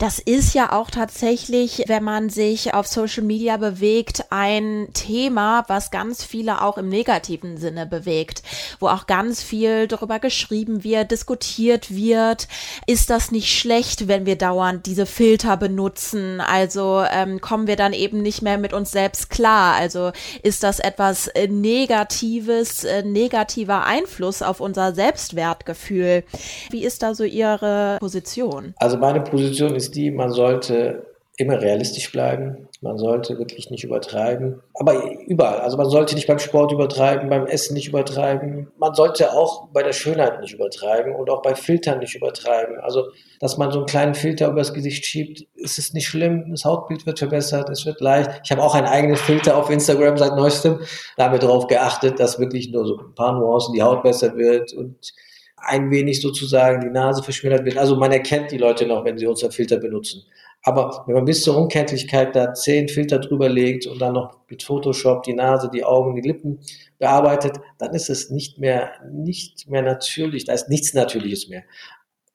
Das 0.00 0.18
ist 0.18 0.54
ja 0.54 0.72
auch 0.72 0.90
tatsächlich, 0.90 1.84
wenn 1.86 2.02
man 2.02 2.30
sich 2.30 2.72
auf 2.72 2.86
Social 2.86 3.22
Media 3.22 3.58
bewegt, 3.58 4.24
ein 4.30 4.88
Thema, 4.94 5.64
was 5.68 5.90
ganz 5.90 6.24
viele 6.24 6.62
auch 6.62 6.78
im 6.78 6.88
negativen 6.88 7.58
Sinne 7.58 7.84
bewegt, 7.84 8.42
wo 8.78 8.88
auch 8.88 9.06
ganz 9.06 9.42
viel 9.42 9.88
darüber 9.88 10.18
geschrieben 10.18 10.84
wird, 10.84 11.10
diskutiert 11.10 11.94
wird. 11.94 12.48
Ist 12.86 13.10
das 13.10 13.30
nicht 13.30 13.54
schlecht, 13.54 14.08
wenn 14.08 14.24
wir 14.24 14.38
dauernd 14.38 14.86
diese 14.86 15.04
Filter 15.04 15.58
benutzen? 15.58 16.40
Also 16.40 17.04
ähm, 17.12 17.42
kommen 17.42 17.66
wir 17.66 17.76
dann 17.76 17.92
eben 17.92 18.22
nicht 18.22 18.40
mehr 18.40 18.56
mit 18.56 18.72
uns 18.72 18.92
selbst 18.92 19.28
klar? 19.28 19.74
Also 19.74 20.12
ist 20.42 20.62
das 20.62 20.80
etwas 20.80 21.26
äh, 21.26 21.46
Negatives, 21.46 22.84
äh, 22.84 23.02
negativer 23.02 23.84
Einfluss 23.84 24.40
auf 24.40 24.60
unser 24.60 24.94
Selbstwertgefühl? 24.94 26.24
Wie 26.70 26.84
ist 26.84 27.02
da 27.02 27.14
so 27.14 27.24
Ihre 27.24 27.98
Position? 28.00 28.72
Also 28.78 28.96
meine 28.96 29.20
Position 29.20 29.74
ist 29.74 29.89
die, 29.90 30.10
man 30.10 30.30
sollte 30.30 31.06
immer 31.40 31.60
realistisch 31.60 32.12
bleiben. 32.12 32.68
Man 32.82 32.98
sollte 32.98 33.38
wirklich 33.38 33.70
nicht 33.70 33.82
übertreiben. 33.82 34.62
Aber 34.74 35.10
überall. 35.26 35.60
Also 35.60 35.78
man 35.78 35.88
sollte 35.88 36.14
nicht 36.14 36.26
beim 36.26 36.38
Sport 36.38 36.70
übertreiben, 36.72 37.30
beim 37.30 37.46
Essen 37.46 37.74
nicht 37.74 37.88
übertreiben. 37.88 38.70
Man 38.78 38.94
sollte 38.94 39.32
auch 39.32 39.68
bei 39.68 39.82
der 39.82 39.94
Schönheit 39.94 40.40
nicht 40.40 40.52
übertreiben 40.52 41.14
und 41.14 41.30
auch 41.30 41.40
bei 41.40 41.54
Filtern 41.54 41.98
nicht 41.98 42.14
übertreiben. 42.14 42.78
Also, 42.80 43.04
dass 43.38 43.56
man 43.56 43.70
so 43.70 43.78
einen 43.78 43.86
kleinen 43.86 44.14
Filter 44.14 44.48
übers 44.48 44.74
Gesicht 44.74 45.06
schiebt, 45.06 45.46
ist 45.54 45.78
es 45.78 45.94
nicht 45.94 46.08
schlimm. 46.08 46.50
Das 46.50 46.66
Hautbild 46.66 47.06
wird 47.06 47.18
verbessert, 47.18 47.70
es 47.70 47.86
wird 47.86 48.00
leicht. 48.00 48.30
Ich 48.44 48.50
habe 48.50 48.62
auch 48.62 48.74
einen 48.74 48.86
eigenen 48.86 49.16
Filter 49.16 49.56
auf 49.56 49.70
Instagram 49.70 50.18
seit 50.18 50.36
neuestem. 50.36 50.80
Da 51.16 51.24
haben 51.24 51.32
wir 51.32 51.38
darauf 51.38 51.68
geachtet, 51.68 52.20
dass 52.20 52.38
wirklich 52.38 52.70
nur 52.70 52.86
so 52.86 52.98
ein 52.98 53.14
paar 53.14 53.38
Nuancen 53.38 53.72
die 53.72 53.82
Haut 53.82 54.02
besser 54.02 54.36
wird 54.36 54.74
und 54.74 55.12
ein 55.60 55.90
wenig 55.90 56.20
sozusagen 56.20 56.80
die 56.80 56.90
Nase 56.90 57.22
verschmälert 57.22 57.64
wird. 57.64 57.78
Also 57.78 57.96
man 57.96 58.12
erkennt 58.12 58.50
die 58.50 58.58
Leute 58.58 58.86
noch, 58.86 59.04
wenn 59.04 59.18
sie 59.18 59.26
unser 59.26 59.50
Filter 59.50 59.78
benutzen. 59.78 60.24
Aber 60.62 61.04
wenn 61.06 61.14
man 61.14 61.24
bis 61.24 61.42
zur 61.42 61.56
Unkenntlichkeit 61.56 62.36
da 62.36 62.52
zehn 62.52 62.88
Filter 62.88 63.18
drüber 63.18 63.48
legt 63.48 63.86
und 63.86 64.00
dann 64.00 64.12
noch 64.12 64.38
mit 64.48 64.62
Photoshop 64.62 65.22
die 65.22 65.32
Nase, 65.32 65.70
die 65.72 65.84
Augen, 65.84 66.14
die 66.14 66.26
Lippen 66.26 66.60
bearbeitet, 66.98 67.58
dann 67.78 67.94
ist 67.94 68.10
es 68.10 68.30
nicht 68.30 68.58
mehr, 68.58 68.90
nicht 69.10 69.68
mehr 69.68 69.82
natürlich. 69.82 70.44
Da 70.44 70.52
ist 70.52 70.68
nichts 70.68 70.92
Natürliches 70.92 71.48
mehr. 71.48 71.62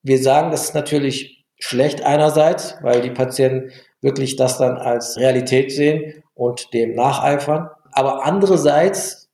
Wir 0.02 0.18
sagen, 0.22 0.50
das 0.50 0.66
ist 0.66 0.76
natürlich 0.76 1.46
schlecht 1.60 2.02
einerseits, 2.04 2.76
weil 2.82 3.02
die 3.02 3.12
Patienten 3.12 3.72
wirklich 4.02 4.36
das 4.36 4.58
dann 4.58 4.78
als 4.78 5.18
Realität 5.18 5.72
sehen 5.72 6.24
und 6.34 6.74
dem 6.74 6.96
nacheifern. 6.96 7.70
Aber 7.92 8.26
andererseits 8.26 9.30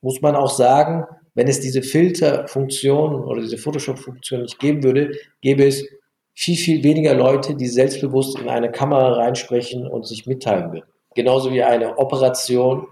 muss 0.00 0.20
man 0.22 0.36
auch 0.36 0.50
sagen, 0.50 1.04
wenn 1.36 1.48
es 1.48 1.60
diese 1.60 1.82
Filterfunktion 1.82 3.14
oder 3.24 3.42
diese 3.42 3.58
Photoshop-Funktion 3.58 4.42
nicht 4.42 4.58
geben 4.58 4.82
würde, 4.82 5.12
gäbe 5.42 5.64
es 5.64 5.86
viel, 6.34 6.56
viel 6.56 6.82
weniger 6.82 7.14
Leute, 7.14 7.54
die 7.54 7.66
selbstbewusst 7.66 8.38
in 8.38 8.48
eine 8.48 8.70
Kamera 8.72 9.12
reinsprechen 9.12 9.86
und 9.86 10.06
sich 10.06 10.26
mitteilen 10.26 10.72
würden. 10.72 10.86
Genauso 11.14 11.52
wie 11.52 11.62
eine 11.62 11.98
Operation 11.98 12.86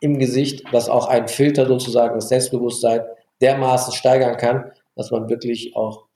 im 0.00 0.18
Gesicht, 0.18 0.64
was 0.72 0.88
auch 0.88 1.08
ein 1.08 1.28
Filter 1.28 1.66
sozusagen 1.66 2.14
das 2.14 2.30
Selbstbewusstsein 2.30 3.02
dermaßen 3.42 3.92
steigern 3.92 4.36
kann, 4.38 4.72
dass 4.96 5.10
man 5.10 5.28
wirklich 5.28 5.76
auch 5.76 6.06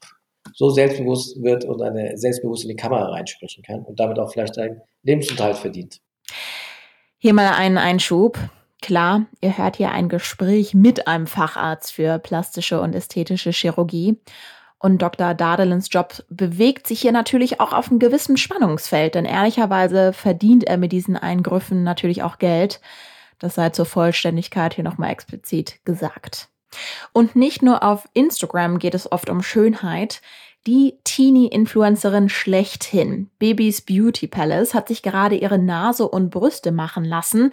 so 0.53 0.69
selbstbewusst 0.69 1.41
wird 1.43 1.65
und 1.65 1.81
eine 1.81 2.17
selbstbewusst 2.17 2.63
in 2.63 2.69
die 2.69 2.75
Kamera 2.75 3.09
reinsprechen 3.11 3.63
kann 3.63 3.83
und 3.83 3.99
damit 3.99 4.17
auch 4.17 4.31
vielleicht 4.31 4.57
einen 4.57 4.81
Lebensunterhalt 5.03 5.57
verdient. 5.57 6.01
Hier 7.19 7.33
mal 7.33 7.53
einen 7.53 7.77
Einschub. 7.77 8.39
Klar, 8.85 9.25
ihr 9.41 9.57
hört 9.57 9.77
hier 9.77 9.89
ein 9.89 10.09
Gespräch 10.09 10.75
mit 10.75 11.07
einem 11.07 11.25
Facharzt 11.25 11.91
für 11.93 12.19
plastische 12.19 12.79
und 12.79 12.93
ästhetische 12.93 13.49
Chirurgie. 13.49 14.19
Und 14.77 15.01
Dr. 15.01 15.33
Dadelens 15.33 15.87
Job 15.89 16.23
bewegt 16.29 16.85
sich 16.85 17.01
hier 17.01 17.11
natürlich 17.11 17.59
auch 17.59 17.73
auf 17.73 17.89
einem 17.89 17.97
gewissen 17.97 18.37
Spannungsfeld, 18.37 19.15
denn 19.15 19.25
ehrlicherweise 19.25 20.13
verdient 20.13 20.65
er 20.65 20.77
mit 20.77 20.91
diesen 20.91 21.17
Eingriffen 21.17 21.81
natürlich 21.81 22.21
auch 22.21 22.37
Geld. 22.37 22.79
Das 23.39 23.55
sei 23.55 23.71
zur 23.71 23.87
Vollständigkeit 23.87 24.75
hier 24.75 24.83
nochmal 24.83 25.09
explizit 25.09 25.83
gesagt. 25.83 26.49
Und 27.11 27.35
nicht 27.35 27.63
nur 27.63 27.81
auf 27.81 28.07
Instagram 28.13 28.77
geht 28.77 28.93
es 28.93 29.11
oft 29.11 29.31
um 29.31 29.41
Schönheit. 29.41 30.21
Die 30.67 30.97
Teenie-Influencerin 31.03 32.27
schlechthin, 32.27 33.29
Babys 33.37 33.81
Beauty 33.83 34.25
Palace, 34.25 34.73
hat 34.73 34.87
sich 34.87 35.03
gerade 35.03 35.35
ihre 35.35 35.59
Nase 35.59 36.07
und 36.07 36.31
Brüste 36.31 36.71
machen 36.71 37.05
lassen, 37.05 37.51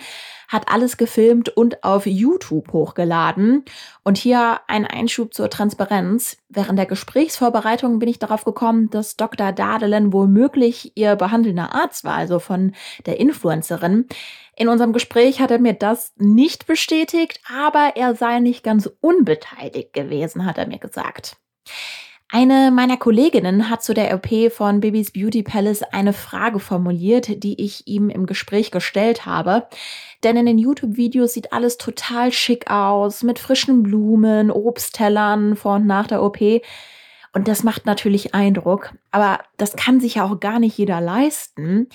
hat 0.49 0.73
alles 0.73 0.97
gefilmt 0.97 1.51
und 1.51 1.85
auf 1.85 2.07
YouTube 2.07 2.73
hochgeladen. 2.73 3.67
Und 4.03 4.17
hier 4.17 4.61
ein 4.67 4.87
Einschub 4.87 5.35
zur 5.35 5.51
Transparenz. 5.51 6.39
Während 6.49 6.79
der 6.79 6.87
Gesprächsvorbereitung 6.87 7.99
bin 7.99 8.09
ich 8.09 8.19
darauf 8.19 8.45
gekommen, 8.45 8.89
dass 8.89 9.19
Dr. 9.19 9.53
Dadelen 9.53 10.15
womöglich 10.15 10.93
ihr 10.95 11.15
behandelnder 11.17 11.75
Arzt 11.75 12.05
war, 12.05 12.15
also 12.15 12.39
von 12.39 12.73
der 13.05 13.21
Influencerin. 13.21 14.07
In 14.57 14.69
unserem 14.69 14.95
Gespräch 14.95 15.39
hat 15.39 15.51
er 15.51 15.59
mir 15.59 15.75
das 15.75 16.15
nicht 16.17 16.67
bestätigt, 16.67 17.43
aber 17.55 17.93
er 17.95 18.15
sei 18.15 18.39
nicht 18.39 18.65
ganz 18.65 18.91
unbeteiligt 19.03 19.93
gewesen, 19.93 20.47
hat 20.47 20.57
er 20.57 20.67
mir 20.67 20.79
gesagt. 20.79 21.37
Eine 22.35 22.71
meiner 22.71 22.97
Kolleginnen 22.97 23.69
hat 23.69 23.83
zu 23.83 23.93
der 23.93 24.15
OP 24.15 24.51
von 24.51 24.81
Bibis 24.81 25.11
Beauty 25.11 25.43
Palace 25.43 25.83
eine 25.83 26.15
Frage 26.15 26.61
formuliert, 26.61 27.45
die 27.45 27.63
ich 27.63 27.87
ihm 27.87 28.09
im 28.09 28.25
Gespräch 28.25 28.71
gestellt 28.71 29.27
habe. 29.27 29.67
Denn 30.25 30.39
in 30.39 30.47
den 30.47 30.57
YouTube-Videos 30.57 31.35
sieht 31.35 31.53
alles 31.53 31.77
total 31.77 32.33
schick 32.33 32.71
aus, 32.71 33.23
mit 33.23 33.39
frischen 33.39 33.83
Blumen, 33.83 34.51
Obsttellern 34.51 35.57
vor 35.57 35.75
und 35.75 35.87
nach 35.87 36.07
der 36.07 36.23
OP. 36.23 36.41
Und 37.35 37.49
das 37.49 37.65
macht 37.65 37.85
natürlich 37.85 38.35
Eindruck. 38.35 38.95
Aber 39.11 39.41
das 39.59 39.77
kann 39.77 40.01
sich 40.01 40.15
ja 40.15 40.25
auch 40.25 40.41
gar 40.41 40.59
nicht 40.59 40.79
jeder 40.79 41.03
leisten. 41.03 41.91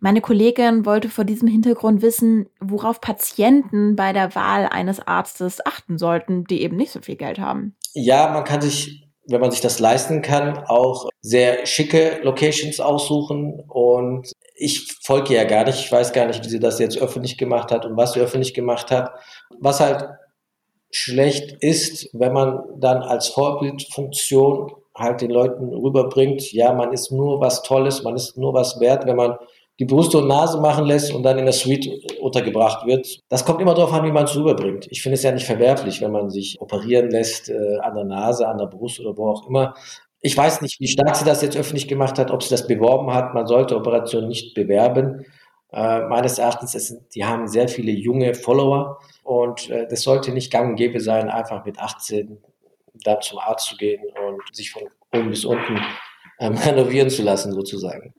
Meine 0.00 0.22
Kollegin 0.22 0.86
wollte 0.86 1.10
vor 1.10 1.24
diesem 1.24 1.48
Hintergrund 1.48 2.00
wissen, 2.00 2.46
worauf 2.60 3.02
Patienten 3.02 3.94
bei 3.94 4.14
der 4.14 4.34
Wahl 4.34 4.70
eines 4.70 5.06
Arztes 5.06 5.64
achten 5.66 5.98
sollten, 5.98 6.44
die 6.44 6.62
eben 6.62 6.76
nicht 6.76 6.92
so 6.92 7.02
viel 7.02 7.16
Geld 7.16 7.38
haben. 7.38 7.76
Ja, 7.92 8.32
man 8.32 8.44
kann 8.44 8.62
sich 8.62 9.01
wenn 9.26 9.40
man 9.40 9.50
sich 9.50 9.60
das 9.60 9.78
leisten 9.78 10.22
kann, 10.22 10.64
auch 10.66 11.08
sehr 11.20 11.66
schicke 11.66 12.20
Locations 12.22 12.80
aussuchen. 12.80 13.62
Und 13.68 14.32
ich 14.56 14.96
folge 15.02 15.34
ja 15.34 15.44
gar 15.44 15.64
nicht, 15.64 15.78
ich 15.78 15.92
weiß 15.92 16.12
gar 16.12 16.26
nicht, 16.26 16.44
wie 16.44 16.48
sie 16.48 16.60
das 16.60 16.78
jetzt 16.78 16.98
öffentlich 16.98 17.38
gemacht 17.38 17.70
hat 17.70 17.86
und 17.86 17.96
was 17.96 18.12
sie 18.14 18.20
öffentlich 18.20 18.54
gemacht 18.54 18.90
hat. 18.90 19.10
Was 19.60 19.80
halt 19.80 20.08
schlecht 20.90 21.56
ist, 21.60 22.08
wenn 22.12 22.32
man 22.32 22.60
dann 22.78 23.02
als 23.02 23.28
Vorbildfunktion 23.28 24.72
halt 24.94 25.22
den 25.22 25.30
Leuten 25.30 25.72
rüberbringt, 25.72 26.52
ja, 26.52 26.72
man 26.74 26.92
ist 26.92 27.10
nur 27.10 27.40
was 27.40 27.62
Tolles, 27.62 28.02
man 28.02 28.14
ist 28.14 28.36
nur 28.36 28.52
was 28.52 28.78
wert, 28.78 29.06
wenn 29.06 29.16
man 29.16 29.36
die 29.82 29.86
Brust 29.86 30.14
und 30.14 30.28
Nase 30.28 30.60
machen 30.60 30.84
lässt 30.84 31.12
und 31.12 31.24
dann 31.24 31.38
in 31.38 31.44
der 31.44 31.52
Suite 31.52 31.90
untergebracht 32.20 32.86
wird. 32.86 33.18
Das 33.28 33.44
kommt 33.44 33.60
immer 33.60 33.74
darauf 33.74 33.92
an, 33.92 34.04
wie 34.04 34.12
man 34.12 34.26
es 34.26 34.36
rüberbringt. 34.36 34.86
Ich 34.90 35.02
finde 35.02 35.14
es 35.14 35.24
ja 35.24 35.32
nicht 35.32 35.44
verwerflich, 35.44 36.00
wenn 36.00 36.12
man 36.12 36.30
sich 36.30 36.60
operieren 36.60 37.10
lässt 37.10 37.48
äh, 37.50 37.78
an 37.80 37.96
der 37.96 38.04
Nase, 38.04 38.46
an 38.46 38.58
der 38.58 38.66
Brust 38.66 39.00
oder 39.00 39.16
wo 39.16 39.28
auch 39.28 39.48
immer. 39.48 39.74
Ich 40.20 40.36
weiß 40.36 40.62
nicht, 40.62 40.78
wie 40.78 40.86
stark 40.86 41.16
sie 41.16 41.24
das 41.24 41.42
jetzt 41.42 41.56
öffentlich 41.56 41.88
gemacht 41.88 42.16
hat, 42.20 42.30
ob 42.30 42.44
sie 42.44 42.50
das 42.50 42.68
beworben 42.68 43.12
hat. 43.12 43.34
Man 43.34 43.48
sollte 43.48 43.74
Operationen 43.74 44.28
nicht 44.28 44.54
bewerben. 44.54 45.26
Äh, 45.72 46.02
meines 46.02 46.38
Erachtens, 46.38 46.76
es 46.76 46.96
die 47.12 47.24
haben 47.24 47.48
sehr 47.48 47.66
viele 47.66 47.90
junge 47.90 48.36
Follower 48.36 49.00
und 49.24 49.68
äh, 49.68 49.88
das 49.88 50.02
sollte 50.02 50.30
nicht 50.30 50.52
gang 50.52 50.70
und 50.70 50.76
gäbe 50.76 51.00
sein, 51.00 51.28
einfach 51.28 51.64
mit 51.64 51.80
18 51.80 52.38
dann 53.02 53.20
zum 53.20 53.40
Arzt 53.40 53.66
zu 53.66 53.76
gehen 53.76 54.00
und 54.28 54.42
sich 54.54 54.70
von 54.70 54.82
oben 55.12 55.30
bis 55.30 55.44
unten 55.44 55.80
ähm, 56.38 56.54
renovieren 56.54 57.10
zu 57.10 57.22
lassen, 57.22 57.52
sozusagen. 57.52 58.14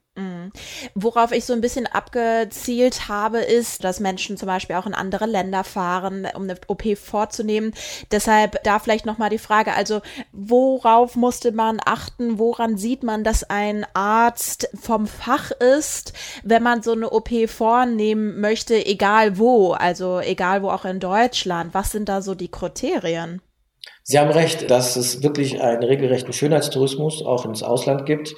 Worauf 0.94 1.32
ich 1.32 1.44
so 1.44 1.52
ein 1.52 1.60
bisschen 1.60 1.86
abgezielt 1.86 3.08
habe, 3.08 3.38
ist, 3.38 3.84
dass 3.84 4.00
Menschen 4.00 4.36
zum 4.36 4.46
Beispiel 4.46 4.76
auch 4.76 4.86
in 4.86 4.94
andere 4.94 5.26
Länder 5.26 5.64
fahren, 5.64 6.26
um 6.34 6.44
eine 6.44 6.56
OP 6.68 6.96
vorzunehmen. 6.96 7.72
Deshalb 8.10 8.62
da 8.64 8.78
vielleicht 8.78 9.06
nochmal 9.06 9.30
die 9.30 9.38
Frage, 9.38 9.74
also 9.74 10.00
worauf 10.32 11.16
musste 11.16 11.52
man 11.52 11.80
achten, 11.84 12.38
woran 12.38 12.76
sieht 12.76 13.02
man, 13.02 13.24
dass 13.24 13.44
ein 13.44 13.86
Arzt 13.94 14.68
vom 14.80 15.06
Fach 15.06 15.50
ist, 15.50 16.12
wenn 16.42 16.62
man 16.62 16.82
so 16.82 16.92
eine 16.92 17.10
OP 17.10 17.30
vornehmen 17.48 18.40
möchte, 18.40 18.84
egal 18.86 19.38
wo, 19.38 19.72
also 19.72 20.20
egal 20.20 20.62
wo 20.62 20.70
auch 20.70 20.84
in 20.84 21.00
Deutschland. 21.00 21.74
Was 21.74 21.90
sind 21.90 22.08
da 22.08 22.22
so 22.22 22.34
die 22.34 22.50
Kriterien? 22.50 23.40
Sie 24.02 24.18
haben 24.18 24.30
recht, 24.30 24.70
dass 24.70 24.96
es 24.96 25.22
wirklich 25.22 25.62
einen 25.62 25.82
regelrechten 25.82 26.32
Schönheitstourismus 26.32 27.24
auch 27.24 27.46
ins 27.46 27.62
Ausland 27.62 28.04
gibt. 28.04 28.34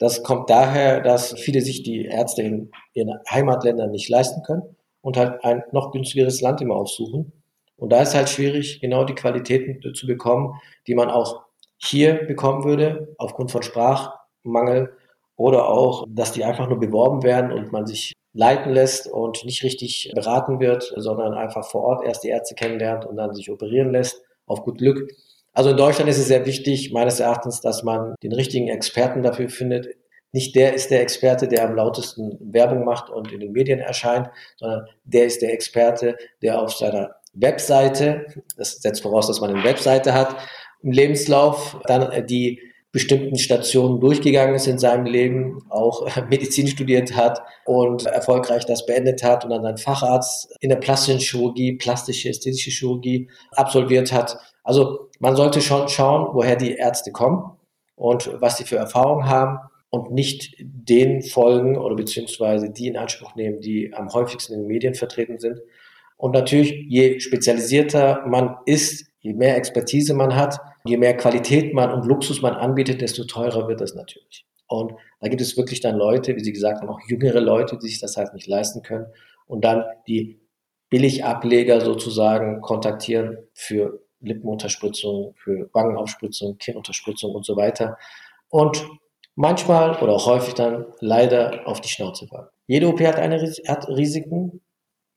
Das 0.00 0.22
kommt 0.22 0.48
daher, 0.48 1.02
dass 1.02 1.34
viele 1.38 1.60
sich 1.60 1.82
die 1.82 2.06
Ärzte 2.06 2.40
in 2.42 2.72
ihren 2.94 3.20
Heimatländern 3.30 3.90
nicht 3.90 4.08
leisten 4.08 4.42
können 4.42 4.62
und 5.02 5.18
halt 5.18 5.44
ein 5.44 5.62
noch 5.72 5.92
günstigeres 5.92 6.40
Land 6.40 6.62
immer 6.62 6.74
aufsuchen. 6.74 7.32
Und 7.76 7.90
da 7.92 8.00
ist 8.00 8.14
halt 8.14 8.30
schwierig, 8.30 8.80
genau 8.80 9.04
die 9.04 9.14
Qualitäten 9.14 9.94
zu 9.94 10.06
bekommen, 10.06 10.54
die 10.86 10.94
man 10.94 11.10
auch 11.10 11.42
hier 11.76 12.14
bekommen 12.26 12.64
würde, 12.64 13.14
aufgrund 13.18 13.50
von 13.50 13.62
Sprachmangel 13.62 14.96
oder 15.36 15.68
auch, 15.68 16.06
dass 16.08 16.32
die 16.32 16.44
einfach 16.44 16.68
nur 16.68 16.80
beworben 16.80 17.22
werden 17.22 17.52
und 17.52 17.70
man 17.70 17.86
sich 17.86 18.14
leiten 18.32 18.72
lässt 18.72 19.06
und 19.06 19.44
nicht 19.44 19.62
richtig 19.64 20.12
beraten 20.14 20.60
wird, 20.60 20.94
sondern 20.96 21.34
einfach 21.34 21.68
vor 21.68 21.82
Ort 21.82 22.06
erst 22.06 22.24
die 22.24 22.28
Ärzte 22.28 22.54
kennenlernt 22.54 23.04
und 23.04 23.16
dann 23.16 23.34
sich 23.34 23.50
operieren 23.50 23.92
lässt, 23.92 24.22
auf 24.46 24.62
gut 24.62 24.78
Glück. 24.78 25.10
Also 25.52 25.70
in 25.70 25.76
Deutschland 25.76 26.08
ist 26.08 26.18
es 26.18 26.28
sehr 26.28 26.46
wichtig, 26.46 26.92
meines 26.92 27.20
Erachtens, 27.20 27.60
dass 27.60 27.82
man 27.82 28.14
den 28.22 28.32
richtigen 28.32 28.68
Experten 28.68 29.22
dafür 29.22 29.48
findet. 29.48 29.88
Nicht 30.32 30.54
der 30.54 30.74
ist 30.74 30.90
der 30.90 31.02
Experte, 31.02 31.48
der 31.48 31.64
am 31.64 31.74
lautesten 31.74 32.38
Werbung 32.40 32.84
macht 32.84 33.10
und 33.10 33.32
in 33.32 33.40
den 33.40 33.52
Medien 33.52 33.80
erscheint, 33.80 34.28
sondern 34.56 34.86
der 35.04 35.26
ist 35.26 35.42
der 35.42 35.52
Experte, 35.52 36.16
der 36.40 36.60
auf 36.60 36.72
seiner 36.72 37.16
Webseite, 37.32 38.26
das 38.56 38.80
setzt 38.80 39.02
voraus, 39.02 39.26
dass 39.26 39.40
man 39.40 39.50
eine 39.50 39.64
Webseite 39.64 40.14
hat, 40.14 40.36
im 40.82 40.92
Lebenslauf 40.92 41.80
dann 41.86 42.26
die 42.26 42.60
bestimmten 42.92 43.38
Stationen 43.38 44.00
durchgegangen 44.00 44.56
ist 44.56 44.66
in 44.66 44.78
seinem 44.78 45.04
Leben, 45.04 45.60
auch 45.68 46.08
Medizin 46.28 46.66
studiert 46.66 47.14
hat 47.14 47.40
und 47.64 48.06
erfolgreich 48.06 48.66
das 48.66 48.84
beendet 48.84 49.22
hat 49.22 49.44
und 49.44 49.50
dann 49.50 49.64
einen 49.64 49.78
Facharzt 49.78 50.52
in 50.60 50.70
der 50.70 50.76
plastischen 50.76 51.20
Chirurgie, 51.20 51.76
plastische, 51.76 52.28
ästhetische 52.28 52.70
Chirurgie 52.70 53.28
absolviert 53.52 54.12
hat. 54.12 54.38
Also 54.70 55.08
man 55.18 55.34
sollte 55.34 55.60
schon 55.60 55.88
schauen, 55.88 56.28
woher 56.32 56.54
die 56.54 56.76
Ärzte 56.76 57.10
kommen 57.10 57.56
und 57.96 58.30
was 58.40 58.56
sie 58.56 58.62
für 58.62 58.76
Erfahrungen 58.76 59.28
haben 59.28 59.58
und 59.88 60.12
nicht 60.12 60.54
den 60.60 61.22
folgen 61.22 61.76
oder 61.76 61.96
beziehungsweise 61.96 62.70
die 62.70 62.86
in 62.86 62.96
Anspruch 62.96 63.34
nehmen, 63.34 63.60
die 63.60 63.92
am 63.92 64.12
häufigsten 64.12 64.52
in 64.52 64.60
den 64.60 64.68
Medien 64.68 64.94
vertreten 64.94 65.40
sind. 65.40 65.58
Und 66.16 66.34
natürlich, 66.36 66.86
je 66.86 67.18
spezialisierter 67.18 68.24
man 68.28 68.58
ist, 68.64 69.10
je 69.18 69.32
mehr 69.32 69.56
Expertise 69.56 70.14
man 70.14 70.36
hat, 70.36 70.60
je 70.84 70.98
mehr 70.98 71.16
Qualität 71.16 71.74
man 71.74 71.90
und 71.90 72.06
Luxus 72.06 72.40
man 72.40 72.54
anbietet, 72.54 73.00
desto 73.00 73.24
teurer 73.24 73.66
wird 73.66 73.80
das 73.80 73.96
natürlich. 73.96 74.46
Und 74.68 74.92
da 75.18 75.26
gibt 75.26 75.42
es 75.42 75.56
wirklich 75.56 75.80
dann 75.80 75.96
Leute, 75.96 76.36
wie 76.36 76.44
Sie 76.44 76.52
gesagt 76.52 76.80
haben, 76.80 76.88
auch 76.88 77.00
jüngere 77.08 77.40
Leute, 77.40 77.76
die 77.76 77.88
sich 77.88 77.98
das 77.98 78.16
halt 78.16 78.34
nicht 78.34 78.46
leisten 78.46 78.82
können 78.82 79.06
und 79.48 79.64
dann 79.64 79.82
die 80.06 80.38
Billigableger 80.90 81.80
sozusagen 81.80 82.60
kontaktieren 82.60 83.36
für 83.52 83.98
Lippenunterspritzung, 84.20 85.34
für 85.36 85.68
Wangenaufspritzung, 85.72 86.58
Kinnunterspritzung 86.58 87.34
und 87.34 87.44
so 87.44 87.56
weiter. 87.56 87.96
Und 88.48 88.86
manchmal 89.34 89.96
oder 90.02 90.12
auch 90.12 90.26
häufig 90.26 90.54
dann 90.54 90.86
leider 91.00 91.66
auf 91.66 91.80
die 91.80 91.88
Schnauze 91.88 92.26
fallen. 92.26 92.48
Jede 92.66 92.88
OP 92.88 93.00
hat, 93.00 93.16
eine, 93.16 93.40
hat 93.66 93.88
Risiken, 93.88 94.60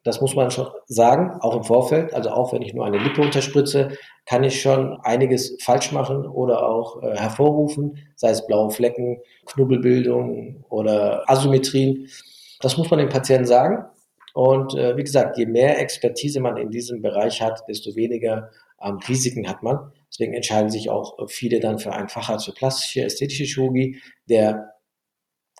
das 0.03 0.19
muss 0.19 0.35
man 0.35 0.51
schon 0.51 0.67
sagen, 0.87 1.39
auch 1.41 1.55
im 1.55 1.63
Vorfeld. 1.63 2.13
Also 2.13 2.29
auch 2.29 2.51
wenn 2.51 2.61
ich 2.61 2.73
nur 2.73 2.85
eine 2.85 2.97
Lippe 2.97 3.21
unterspritze, 3.21 3.97
kann 4.25 4.43
ich 4.43 4.61
schon 4.61 4.99
einiges 5.01 5.57
falsch 5.61 5.91
machen 5.91 6.25
oder 6.25 6.67
auch 6.67 7.01
äh, 7.01 7.15
hervorrufen, 7.15 7.97
sei 8.15 8.31
es 8.31 8.45
blaue 8.45 8.71
Flecken, 8.71 9.21
Knubbelbildung 9.45 10.65
oder 10.69 11.29
Asymmetrien. 11.29 12.09
Das 12.59 12.77
muss 12.77 12.89
man 12.89 12.99
dem 12.99 13.09
Patienten 13.09 13.45
sagen. 13.45 13.85
Und 14.33 14.75
äh, 14.75 14.97
wie 14.97 15.03
gesagt, 15.03 15.37
je 15.37 15.45
mehr 15.45 15.79
Expertise 15.79 16.39
man 16.39 16.57
in 16.57 16.71
diesem 16.71 17.01
Bereich 17.01 17.41
hat, 17.41 17.63
desto 17.67 17.95
weniger 17.95 18.49
ähm, 18.81 18.99
Risiken 19.07 19.47
hat 19.47 19.63
man. 19.63 19.91
Deswegen 20.11 20.33
entscheiden 20.33 20.69
sich 20.69 20.89
auch 20.89 21.17
viele 21.29 21.59
dann 21.59 21.79
für 21.79 21.93
einen 21.93 22.09
Facharzt 22.09 22.45
für 22.45 22.51
plastische, 22.51 23.03
ästhetische 23.03 23.45
Chirurgie, 23.45 24.01
der 24.27 24.73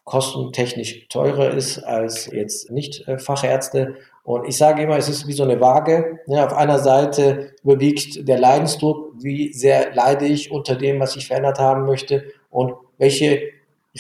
kostentechnisch 0.03 1.07
teurer 1.07 1.51
ist 1.51 1.79
als 1.79 2.29
jetzt 2.31 2.71
nicht 2.71 3.07
äh, 3.07 3.17
Fachärzte. 3.17 3.95
Und 4.23 4.47
ich 4.47 4.57
sage 4.57 4.81
immer, 4.83 4.97
es 4.97 5.07
ist 5.07 5.27
wie 5.27 5.33
so 5.33 5.43
eine 5.43 5.61
Waage. 5.61 6.19
Ja, 6.27 6.45
auf 6.45 6.53
einer 6.53 6.79
Seite 6.79 7.55
überwiegt 7.63 8.27
der 8.27 8.39
Leidensdruck, 8.39 9.13
wie 9.21 9.53
sehr 9.53 9.93
leide 9.93 10.25
ich 10.25 10.51
unter 10.51 10.75
dem, 10.75 10.99
was 10.99 11.15
ich 11.15 11.27
verändert 11.27 11.59
haben 11.59 11.85
möchte 11.85 12.25
und 12.49 12.73
welche 12.97 13.41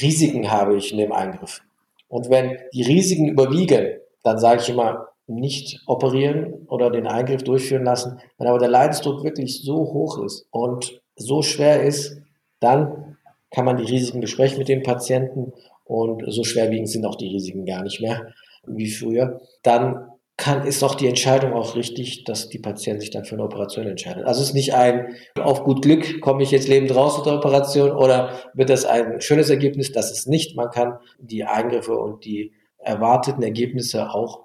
Risiken 0.01 0.51
habe 0.51 0.75
ich 0.75 0.91
in 0.91 0.97
dem 0.97 1.11
Eingriff. 1.11 1.61
Und 2.07 2.29
wenn 2.29 2.57
die 2.73 2.83
Risiken 2.83 3.27
überwiegen, 3.27 3.97
dann 4.23 4.39
sage 4.39 4.61
ich 4.61 4.69
immer, 4.69 5.07
nicht 5.27 5.81
operieren 5.85 6.65
oder 6.67 6.89
den 6.89 7.07
Eingriff 7.07 7.43
durchführen 7.43 7.85
lassen. 7.85 8.19
Wenn 8.37 8.47
aber 8.47 8.59
der 8.59 8.69
Leidensdruck 8.69 9.23
wirklich 9.23 9.61
so 9.63 9.75
hoch 9.75 10.21
ist 10.23 10.47
und 10.51 11.01
so 11.15 11.41
schwer 11.41 11.83
ist, 11.83 12.17
dann 12.59 13.17
kann 13.51 13.65
man 13.65 13.77
die 13.77 13.85
Risiken 13.85 14.19
besprechen 14.19 14.57
mit 14.57 14.67
den 14.67 14.83
Patienten 14.83 15.53
und 15.85 16.23
so 16.27 16.43
schwerwiegend 16.43 16.89
sind 16.89 17.05
auch 17.05 17.15
die 17.15 17.27
Risiken 17.27 17.65
gar 17.65 17.83
nicht 17.83 18.01
mehr 18.01 18.33
wie 18.65 18.89
früher. 18.89 19.41
Dann 19.61 20.07
kann, 20.35 20.65
ist 20.65 20.83
auch 20.83 20.95
die 20.95 21.07
Entscheidung 21.07 21.53
auch 21.53 21.75
richtig, 21.75 22.23
dass 22.23 22.49
die 22.49 22.57
Patienten 22.57 23.01
sich 23.01 23.11
dann 23.11 23.25
für 23.25 23.35
eine 23.35 23.43
Operation 23.43 23.85
entscheiden. 23.85 24.23
Also 24.23 24.41
es 24.41 24.47
ist 24.47 24.55
nicht 24.55 24.73
ein, 24.73 25.15
auf 25.39 25.63
gut 25.63 25.83
Glück 25.83 26.21
komme 26.21 26.41
ich 26.41 26.51
jetzt 26.51 26.67
lebend 26.67 26.95
raus 26.95 27.17
aus 27.17 27.23
der 27.23 27.35
Operation 27.35 27.91
oder 27.91 28.39
wird 28.53 28.69
das 28.69 28.85
ein 28.85 29.21
schönes 29.21 29.49
Ergebnis? 29.49 29.91
Das 29.91 30.11
ist 30.11 30.27
nicht. 30.27 30.55
Man 30.55 30.71
kann 30.71 30.97
die 31.19 31.43
Eingriffe 31.43 31.95
und 31.95 32.25
die 32.25 32.53
erwarteten 32.83 33.43
Ergebnisse 33.43 34.09
auch 34.09 34.43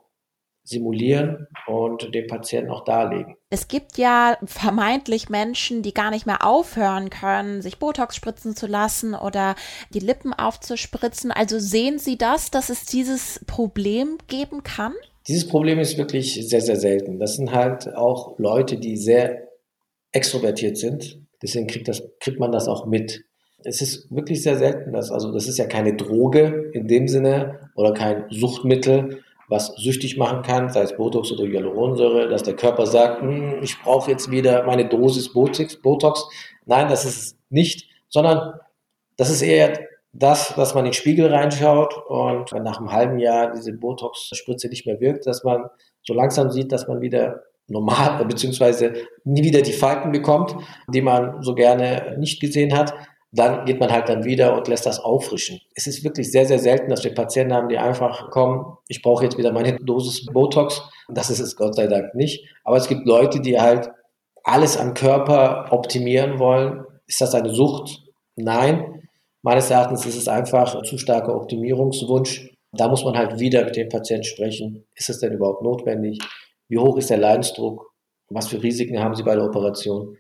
simulieren 0.68 1.46
und 1.66 2.14
dem 2.14 2.26
Patienten 2.26 2.70
auch 2.70 2.84
darlegen. 2.84 3.36
Es 3.48 3.68
gibt 3.68 3.96
ja 3.96 4.36
vermeintlich 4.44 5.30
Menschen, 5.30 5.82
die 5.82 5.94
gar 5.94 6.10
nicht 6.10 6.26
mehr 6.26 6.46
aufhören 6.46 7.08
können, 7.08 7.62
sich 7.62 7.78
Botox 7.78 8.14
spritzen 8.14 8.54
zu 8.54 8.66
lassen 8.66 9.14
oder 9.14 9.54
die 9.94 10.00
Lippen 10.00 10.34
aufzuspritzen. 10.34 11.30
Also 11.30 11.58
sehen 11.58 11.98
Sie 11.98 12.18
das, 12.18 12.50
dass 12.50 12.68
es 12.68 12.84
dieses 12.84 13.42
Problem 13.46 14.18
geben 14.28 14.62
kann? 14.62 14.92
Dieses 15.26 15.48
Problem 15.48 15.78
ist 15.78 15.96
wirklich 15.96 16.34
sehr, 16.48 16.60
sehr 16.60 16.76
selten. 16.76 17.18
Das 17.18 17.36
sind 17.36 17.52
halt 17.52 17.94
auch 17.94 18.38
Leute, 18.38 18.76
die 18.78 18.96
sehr 18.96 19.48
extrovertiert 20.12 20.76
sind. 20.76 21.22
Deswegen 21.42 21.66
kriegt, 21.66 21.88
das, 21.88 22.02
kriegt 22.20 22.40
man 22.40 22.52
das 22.52 22.68
auch 22.68 22.86
mit. 22.86 23.24
Es 23.64 23.82
ist 23.82 24.10
wirklich 24.14 24.42
sehr 24.42 24.56
selten, 24.56 24.92
dass, 24.92 25.10
also 25.10 25.32
das 25.32 25.48
ist 25.48 25.58
ja 25.58 25.66
keine 25.66 25.96
Droge 25.96 26.70
in 26.72 26.86
dem 26.86 27.08
Sinne 27.08 27.70
oder 27.74 27.92
kein 27.92 28.24
Suchtmittel, 28.30 29.22
was 29.48 29.74
süchtig 29.76 30.16
machen 30.16 30.42
kann, 30.42 30.68
sei 30.70 30.82
es 30.82 30.96
Botox 30.96 31.32
oder 31.32 31.44
Hyaluronsäure, 31.44 32.28
dass 32.28 32.42
der 32.42 32.54
Körper 32.54 32.86
sagt, 32.86 33.22
hm, 33.22 33.62
ich 33.62 33.80
brauche 33.80 34.10
jetzt 34.10 34.30
wieder 34.30 34.64
meine 34.64 34.88
Dosis 34.88 35.32
Botox. 35.32 36.28
Nein, 36.66 36.88
das 36.88 37.04
ist 37.04 37.18
es 37.18 37.36
nicht, 37.48 37.88
sondern 38.08 38.54
das 39.16 39.30
ist 39.30 39.42
eher 39.42 39.72
das, 40.12 40.54
dass 40.54 40.74
man 40.74 40.84
in 40.84 40.90
den 40.90 40.94
Spiegel 40.94 41.32
reinschaut 41.32 41.94
und 42.08 42.52
wenn 42.52 42.62
nach 42.62 42.78
einem 42.78 42.92
halben 42.92 43.18
Jahr 43.18 43.52
diese 43.52 43.72
Botox-Spritze 43.72 44.68
nicht 44.68 44.86
mehr 44.86 45.00
wirkt, 45.00 45.26
dass 45.26 45.44
man 45.44 45.66
so 46.02 46.14
langsam 46.14 46.50
sieht, 46.50 46.72
dass 46.72 46.86
man 46.86 47.00
wieder 47.00 47.42
normal 47.66 48.24
beziehungsweise 48.24 48.94
nie 49.24 49.42
wieder 49.42 49.62
die 49.62 49.72
Falten 49.72 50.12
bekommt, 50.12 50.56
die 50.88 51.02
man 51.02 51.42
so 51.42 51.54
gerne 51.54 52.16
nicht 52.18 52.40
gesehen 52.40 52.76
hat 52.76 52.94
dann 53.30 53.66
geht 53.66 53.78
man 53.78 53.92
halt 53.92 54.08
dann 54.08 54.24
wieder 54.24 54.56
und 54.56 54.68
lässt 54.68 54.86
das 54.86 55.00
auffrischen. 55.00 55.60
Es 55.74 55.86
ist 55.86 56.02
wirklich 56.02 56.32
sehr, 56.32 56.46
sehr 56.46 56.58
selten, 56.58 56.88
dass 56.88 57.04
wir 57.04 57.14
Patienten 57.14 57.52
haben, 57.52 57.68
die 57.68 57.78
einfach 57.78 58.30
kommen, 58.30 58.76
ich 58.88 59.02
brauche 59.02 59.24
jetzt 59.24 59.36
wieder 59.36 59.52
meine 59.52 59.76
Dosis 59.76 60.26
Botox. 60.26 60.82
Das 61.08 61.28
ist 61.28 61.40
es 61.40 61.56
Gott 61.56 61.74
sei 61.74 61.86
Dank 61.86 62.14
nicht. 62.14 62.46
Aber 62.64 62.76
es 62.76 62.88
gibt 62.88 63.06
Leute, 63.06 63.40
die 63.40 63.60
halt 63.60 63.90
alles 64.44 64.78
am 64.78 64.94
Körper 64.94 65.66
optimieren 65.70 66.38
wollen. 66.38 66.84
Ist 67.06 67.20
das 67.20 67.34
eine 67.34 67.50
Sucht? 67.50 68.02
Nein. 68.36 69.02
Meines 69.42 69.70
Erachtens 69.70 70.06
ist 70.06 70.16
es 70.16 70.28
einfach 70.28 70.74
ein 70.74 70.84
zu 70.84 70.98
starker 70.98 71.34
Optimierungswunsch. 71.34 72.50
Da 72.72 72.88
muss 72.88 73.04
man 73.04 73.16
halt 73.16 73.38
wieder 73.38 73.64
mit 73.64 73.76
dem 73.76 73.88
Patienten 73.88 74.24
sprechen. 74.24 74.86
Ist 74.94 75.10
es 75.10 75.20
denn 75.20 75.32
überhaupt 75.32 75.62
notwendig? 75.62 76.18
Wie 76.68 76.78
hoch 76.78 76.96
ist 76.96 77.10
der 77.10 77.18
Leidensdruck? 77.18 77.92
Was 78.30 78.48
für 78.48 78.62
Risiken 78.62 78.98
haben 79.02 79.14
Sie 79.14 79.22
bei 79.22 79.34
der 79.34 79.44
Operation? 79.44 80.16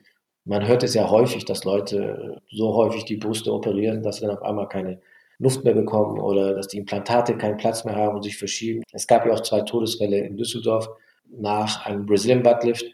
Man 0.48 0.66
hört 0.66 0.82
es 0.82 0.94
ja 0.94 1.10
häufig, 1.10 1.44
dass 1.44 1.64
Leute 1.64 2.40
so 2.50 2.74
häufig 2.74 3.04
die 3.04 3.18
Brüste 3.18 3.52
operieren, 3.52 4.02
dass 4.02 4.16
sie 4.16 4.22
dann 4.22 4.34
auf 4.34 4.42
einmal 4.42 4.66
keine 4.66 4.98
Luft 5.38 5.62
mehr 5.62 5.74
bekommen 5.74 6.18
oder 6.18 6.54
dass 6.54 6.68
die 6.68 6.78
Implantate 6.78 7.36
keinen 7.36 7.58
Platz 7.58 7.84
mehr 7.84 7.96
haben 7.96 8.16
und 8.16 8.22
sich 8.22 8.38
verschieben. 8.38 8.82
Es 8.92 9.06
gab 9.06 9.26
ja 9.26 9.34
auch 9.34 9.42
zwei 9.42 9.60
Todesfälle 9.60 10.20
in 10.20 10.38
Düsseldorf 10.38 10.88
nach 11.28 11.84
einem 11.84 12.06
Brazilian 12.06 12.42
Buttlift, 12.42 12.86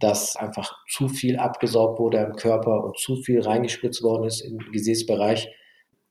dass 0.00 0.34
einfach 0.34 0.74
zu 0.90 1.06
viel 1.08 1.38
abgesaugt 1.38 2.00
wurde 2.00 2.18
im 2.18 2.34
Körper 2.34 2.82
und 2.82 2.98
zu 2.98 3.14
viel 3.22 3.42
reingespritzt 3.42 4.02
worden 4.02 4.24
ist 4.24 4.40
im 4.40 4.58
Gesäßbereich. 4.58 5.48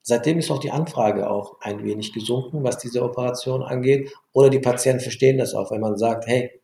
Seitdem 0.04 0.40
ist 0.40 0.50
auch 0.52 0.60
die 0.60 0.72
Anfrage 0.72 1.30
auch 1.30 1.60
ein 1.60 1.84
wenig 1.84 2.14
gesunken, 2.14 2.64
was 2.64 2.78
diese 2.78 3.04
Operation 3.04 3.62
angeht. 3.62 4.10
Oder 4.32 4.50
die 4.50 4.60
Patienten 4.60 5.02
verstehen 5.02 5.38
das 5.38 5.54
auch, 5.54 5.70
wenn 5.70 5.82
man 5.82 5.98
sagt, 5.98 6.28
hey, 6.28 6.62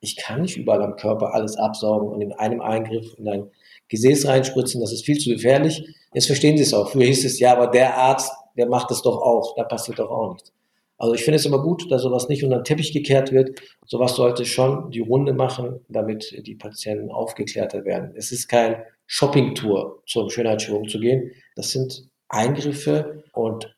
ich 0.00 0.16
kann 0.16 0.42
nicht 0.42 0.58
überall 0.58 0.82
am 0.82 0.96
Körper 0.96 1.32
alles 1.32 1.56
absaugen 1.56 2.08
und 2.10 2.20
in 2.20 2.32
einem 2.32 2.60
Eingriff 2.60 3.14
in 3.16 3.28
ein 3.28 3.50
Gesäß 3.92 4.26
reinspritzen, 4.26 4.80
das 4.80 4.92
ist 4.92 5.04
viel 5.04 5.18
zu 5.18 5.30
gefährlich. 5.30 5.84
Jetzt 6.14 6.26
verstehen 6.26 6.56
Sie 6.56 6.62
es 6.62 6.72
auch. 6.72 6.90
Früher 6.90 7.06
hieß 7.06 7.24
es, 7.26 7.38
ja, 7.38 7.52
aber 7.52 7.66
der 7.66 7.96
Arzt, 7.96 8.32
der 8.56 8.66
macht 8.66 8.90
es 8.90 9.02
doch 9.02 9.20
auch, 9.20 9.54
da 9.54 9.64
passiert 9.64 9.98
doch 9.98 10.10
auch 10.10 10.32
nichts. 10.32 10.52
Also 10.96 11.14
ich 11.14 11.24
finde 11.24 11.36
es 11.36 11.46
immer 11.46 11.62
gut, 11.62 11.90
dass 11.90 12.02
sowas 12.02 12.28
nicht 12.28 12.44
unter 12.44 12.60
den 12.60 12.64
Teppich 12.64 12.92
gekehrt 12.92 13.32
wird. 13.32 13.60
Sowas 13.84 14.14
sollte 14.14 14.44
schon 14.46 14.90
die 14.90 15.00
Runde 15.00 15.34
machen, 15.34 15.80
damit 15.88 16.46
die 16.46 16.54
Patienten 16.54 17.10
aufgeklärt 17.10 17.74
werden. 17.74 18.12
Es 18.14 18.32
ist 18.32 18.48
kein 18.48 18.76
Shoppingtour 19.06 20.02
zum 20.06 20.30
Schönheitschirurgen 20.30 20.88
zu 20.88 21.00
gehen. 21.00 21.32
Das 21.56 21.70
sind 21.70 22.08
Eingriffe 22.28 23.24
und 23.32 23.76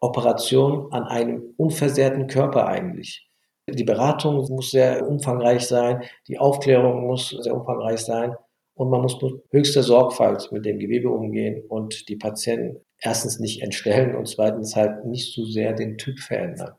Operationen 0.00 0.92
an 0.92 1.04
einem 1.04 1.54
unversehrten 1.56 2.26
Körper 2.26 2.66
eigentlich. 2.66 3.30
Die 3.66 3.84
Beratung 3.84 4.46
muss 4.50 4.72
sehr 4.72 5.08
umfangreich 5.08 5.66
sein, 5.66 6.02
die 6.28 6.38
Aufklärung 6.38 7.06
muss 7.06 7.30
sehr 7.30 7.54
umfangreich 7.54 8.00
sein. 8.00 8.34
Und 8.74 8.90
man 8.90 9.02
muss 9.02 9.20
mit 9.22 9.34
höchster 9.50 9.82
Sorgfalt 9.82 10.50
mit 10.50 10.64
dem 10.64 10.78
Gewebe 10.78 11.08
umgehen 11.08 11.62
und 11.68 12.08
die 12.08 12.16
Patienten 12.16 12.80
erstens 12.98 13.38
nicht 13.38 13.62
entstellen 13.62 14.16
und 14.16 14.26
zweitens 14.26 14.74
halt 14.74 15.04
nicht 15.04 15.34
so 15.34 15.44
sehr 15.44 15.74
den 15.74 15.98
Typ 15.98 16.18
verändern. 16.18 16.72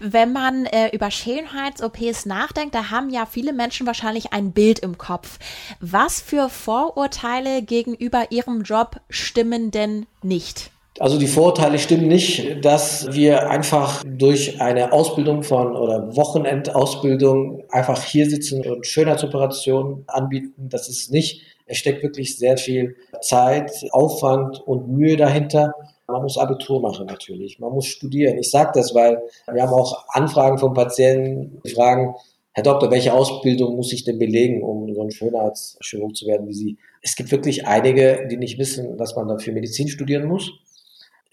Wenn 0.00 0.32
man 0.32 0.66
äh, 0.66 0.88
über 0.92 1.10
Schönheits-OPs 1.10 2.26
nachdenkt, 2.26 2.74
da 2.74 2.90
haben 2.90 3.10
ja 3.10 3.26
viele 3.26 3.52
Menschen 3.52 3.86
wahrscheinlich 3.86 4.32
ein 4.32 4.52
Bild 4.52 4.78
im 4.80 4.98
Kopf. 4.98 5.38
Was 5.80 6.20
für 6.20 6.48
Vorurteile 6.48 7.62
gegenüber 7.62 8.30
ihrem 8.30 8.62
Job 8.62 9.00
stimmen 9.10 9.70
denn 9.70 10.06
nicht? 10.22 10.70
Also 10.98 11.18
die 11.18 11.26
Vorurteile 11.26 11.78
stimmen 11.78 12.08
nicht, 12.08 12.64
dass 12.64 13.12
wir 13.12 13.50
einfach 13.50 14.02
durch 14.06 14.60
eine 14.62 14.92
Ausbildung 14.92 15.42
von 15.42 15.76
oder 15.76 16.16
Wochenendausbildung 16.16 17.64
einfach 17.68 18.02
hier 18.02 18.28
sitzen 18.30 18.66
und 18.66 18.86
Schönheitsoperationen 18.86 20.04
anbieten. 20.06 20.68
Das 20.70 20.88
ist 20.88 21.12
nicht. 21.12 21.42
Es 21.66 21.78
steckt 21.78 22.02
wirklich 22.02 22.38
sehr 22.38 22.56
viel 22.56 22.96
Zeit, 23.20 23.72
Aufwand 23.90 24.60
und 24.66 24.88
Mühe 24.88 25.16
dahinter. 25.16 25.74
Man 26.06 26.22
muss 26.22 26.38
Abitur 26.38 26.80
machen 26.80 27.06
natürlich. 27.06 27.58
Man 27.58 27.72
muss 27.72 27.86
studieren. 27.86 28.38
Ich 28.38 28.50
sage 28.50 28.70
das, 28.74 28.94
weil 28.94 29.20
wir 29.52 29.62
haben 29.62 29.74
auch 29.74 30.06
Anfragen 30.08 30.58
von 30.58 30.72
Patienten, 30.72 31.60
die 31.64 31.70
fragen, 31.70 32.14
Herr 32.52 32.62
Doktor, 32.62 32.90
welche 32.90 33.12
Ausbildung 33.12 33.76
muss 33.76 33.92
ich 33.92 34.04
denn 34.04 34.18
belegen, 34.18 34.62
um 34.62 34.94
so 34.94 35.02
ein 35.02 35.10
Schönheitschirurg 35.10 36.16
zu 36.16 36.26
werden 36.26 36.48
wie 36.48 36.54
Sie? 36.54 36.78
Es 37.02 37.14
gibt 37.14 37.30
wirklich 37.30 37.66
einige, 37.66 38.26
die 38.30 38.38
nicht 38.38 38.58
wissen, 38.58 38.96
dass 38.96 39.14
man 39.14 39.28
dafür 39.28 39.52
Medizin 39.52 39.88
studieren 39.88 40.26
muss. 40.26 40.52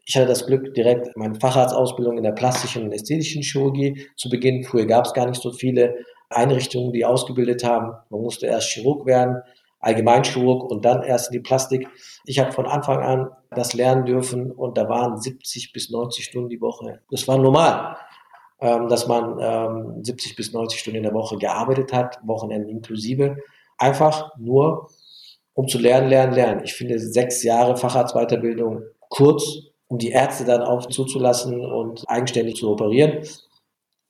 Ich 0.06 0.16
hatte 0.16 0.28
das 0.28 0.46
Glück, 0.46 0.74
direkt 0.74 1.16
meine 1.16 1.36
Facharztausbildung 1.36 2.18
in 2.18 2.24
der 2.24 2.34
plastischen 2.34 2.84
und 2.84 2.92
ästhetischen 2.92 3.42
Chirurgie 3.42 4.08
zu 4.18 4.30
beginnen. 4.30 4.64
Früher 4.64 4.86
gab 4.86 5.06
es 5.06 5.14
gar 5.14 5.28
nicht 5.28 5.42
so 5.42 5.52
viele 5.52 5.96
Einrichtungen, 6.30 6.92
die 6.92 7.06
ausgebildet 7.06 7.64
haben. 7.64 7.94
Man 8.10 8.22
musste 8.22 8.48
erst 8.48 8.70
Chirurg 8.70 9.06
werden, 9.06 9.42
Allgemeinchirurg 9.80 10.70
und 10.70 10.84
dann 10.84 11.04
erst 11.04 11.30
in 11.30 11.34
die 11.34 11.40
Plastik. 11.40 11.88
Ich 12.26 12.40
habe 12.40 12.52
von 12.52 12.66
Anfang 12.66 13.02
an 13.02 13.30
das 13.52 13.74
lernen 13.74 14.06
dürfen 14.06 14.52
und 14.52 14.78
da 14.78 14.90
waren 14.90 15.20
70 15.20 15.72
bis 15.72 15.90
90 15.90 16.26
Stunden 16.26 16.50
die 16.50 16.62
Woche. 16.62 17.02
Das 17.10 17.28
war 17.28 17.38
normal, 17.38 17.98
ähm, 18.60 18.90
dass 18.90 19.08
man 19.08 20.04
70 20.04 20.32
ähm, 20.32 20.36
bis 20.36 20.54
90 20.54 20.80
Stunden 20.80 20.98
in 20.98 21.04
der 21.04 21.14
Woche 21.14 21.38
gearbeitet 21.38 21.94
hat, 21.94 22.20
Wochenende 22.24 22.70
inklusive. 22.70 23.38
Einfach 23.78 24.38
nur, 24.38 24.90
um 25.54 25.68
zu 25.68 25.78
lernen, 25.78 26.10
lernen, 26.10 26.34
lernen. 26.34 26.62
Ich 26.64 26.74
finde 26.74 27.00
sechs 27.00 27.44
Jahre 27.44 27.78
Facharztweiterbildung 27.78 28.84
kurz 29.10 29.73
um 29.94 30.00
die 30.00 30.10
Ärzte 30.10 30.44
dann 30.44 30.64
auch 30.64 30.88
zuzulassen 30.88 31.62
und 31.64 32.04
eigenständig 32.08 32.56
zu 32.56 32.68
operieren. 32.68 33.24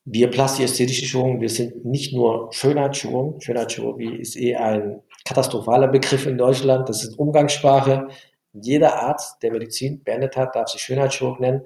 Wir 0.06 0.30
plastisch-ästhetische 0.30 1.04
Chirurgen, 1.04 1.42
wir 1.42 1.50
sind 1.50 1.84
nicht 1.84 2.14
nur 2.14 2.48
Schönheitschirurgen. 2.52 3.38
Schönheitschirurgie 3.42 4.16
ist 4.16 4.34
eh 4.36 4.56
ein 4.56 5.02
katastrophaler 5.26 5.88
Begriff 5.88 6.24
in 6.24 6.38
Deutschland. 6.38 6.88
Das 6.88 7.04
ist 7.04 7.18
Umgangssprache. 7.18 8.08
Jeder 8.54 9.02
Arzt, 9.02 9.42
der 9.42 9.52
Medizin 9.52 10.02
beendet 10.02 10.38
hat, 10.38 10.56
darf 10.56 10.70
sich 10.70 10.80
Schönheitschirurg 10.80 11.38
nennen, 11.40 11.60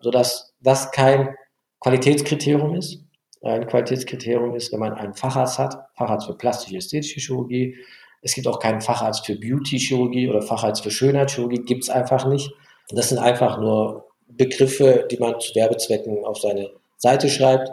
sodass 0.00 0.54
das 0.60 0.92
kein 0.92 1.34
Qualitätskriterium 1.80 2.76
ist. 2.76 3.02
Ein 3.42 3.66
Qualitätskriterium 3.66 4.54
ist, 4.54 4.72
wenn 4.72 4.80
man 4.80 4.92
einen 4.92 5.14
Facharzt 5.14 5.58
hat, 5.58 5.88
Facharzt 5.96 6.26
für 6.26 6.36
plastische 6.36 6.76
ästhetische 6.76 7.18
Chirurgie, 7.18 7.76
Es 8.22 8.34
gibt 8.34 8.46
auch 8.46 8.60
keinen 8.60 8.80
Facharzt 8.80 9.26
für 9.26 9.34
Beauty-Chirurgie 9.34 10.28
oder 10.28 10.42
Facharzt 10.42 10.84
für 10.84 10.92
Schönheitschirurgie, 10.92 11.62
gibt 11.64 11.82
es 11.82 11.90
einfach 11.90 12.26
nicht. 12.26 12.54
Das 12.90 13.08
sind 13.08 13.18
einfach 13.18 13.60
nur 13.60 14.06
Begriffe, 14.28 15.06
die 15.10 15.16
man 15.18 15.40
zu 15.40 15.54
Werbezwecken 15.54 16.24
auf 16.24 16.38
seine 16.38 16.70
Seite 16.96 17.28
schreibt. 17.28 17.70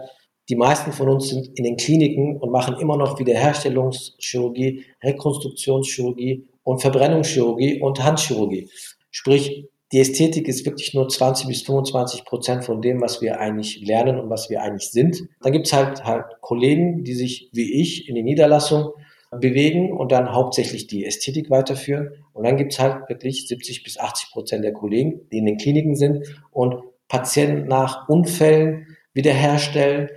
Die 0.49 0.55
meisten 0.55 0.91
von 0.91 1.09
uns 1.09 1.29
sind 1.29 1.57
in 1.57 1.63
den 1.63 1.77
Kliniken 1.77 2.37
und 2.37 2.51
machen 2.51 2.77
immer 2.79 2.97
noch 2.97 3.19
Wiederherstellungschirurgie, 3.19 4.85
Rekonstruktionschirurgie 5.03 6.45
und 6.63 6.81
Verbrennungschirurgie 6.81 7.79
und 7.81 8.03
Handchirurgie. 8.03 8.69
Sprich, 9.11 9.65
die 9.91 9.99
Ästhetik 9.99 10.47
ist 10.47 10.65
wirklich 10.65 10.93
nur 10.93 11.09
20 11.09 11.47
bis 11.47 11.63
25 11.63 12.23
Prozent 12.23 12.63
von 12.63 12.81
dem, 12.81 13.01
was 13.01 13.21
wir 13.21 13.39
eigentlich 13.39 13.81
lernen 13.85 14.19
und 14.19 14.29
was 14.29 14.49
wir 14.49 14.61
eigentlich 14.61 14.89
sind. 14.89 15.21
Dann 15.41 15.51
gibt 15.51 15.67
es 15.67 15.73
halt, 15.73 16.05
halt 16.05 16.25
Kollegen, 16.39 17.03
die 17.03 17.13
sich 17.13 17.49
wie 17.51 17.81
ich 17.81 18.07
in 18.07 18.15
die 18.15 18.23
Niederlassung 18.23 18.93
bewegen 19.31 19.91
und 19.91 20.11
dann 20.11 20.33
hauptsächlich 20.33 20.87
die 20.87 21.05
Ästhetik 21.05 21.49
weiterführen. 21.49 22.11
Und 22.33 22.45
dann 22.45 22.57
gibt 22.57 22.73
es 22.73 22.79
halt 22.79 23.07
wirklich 23.09 23.47
70 23.47 23.83
bis 23.83 23.97
80 23.97 24.31
Prozent 24.31 24.63
der 24.63 24.73
Kollegen, 24.73 25.21
die 25.31 25.37
in 25.37 25.45
den 25.45 25.57
Kliniken 25.57 25.95
sind 25.95 26.27
und 26.51 26.75
Patienten 27.07 27.67
nach 27.67 28.07
Unfällen 28.09 28.97
wiederherstellen, 29.13 30.09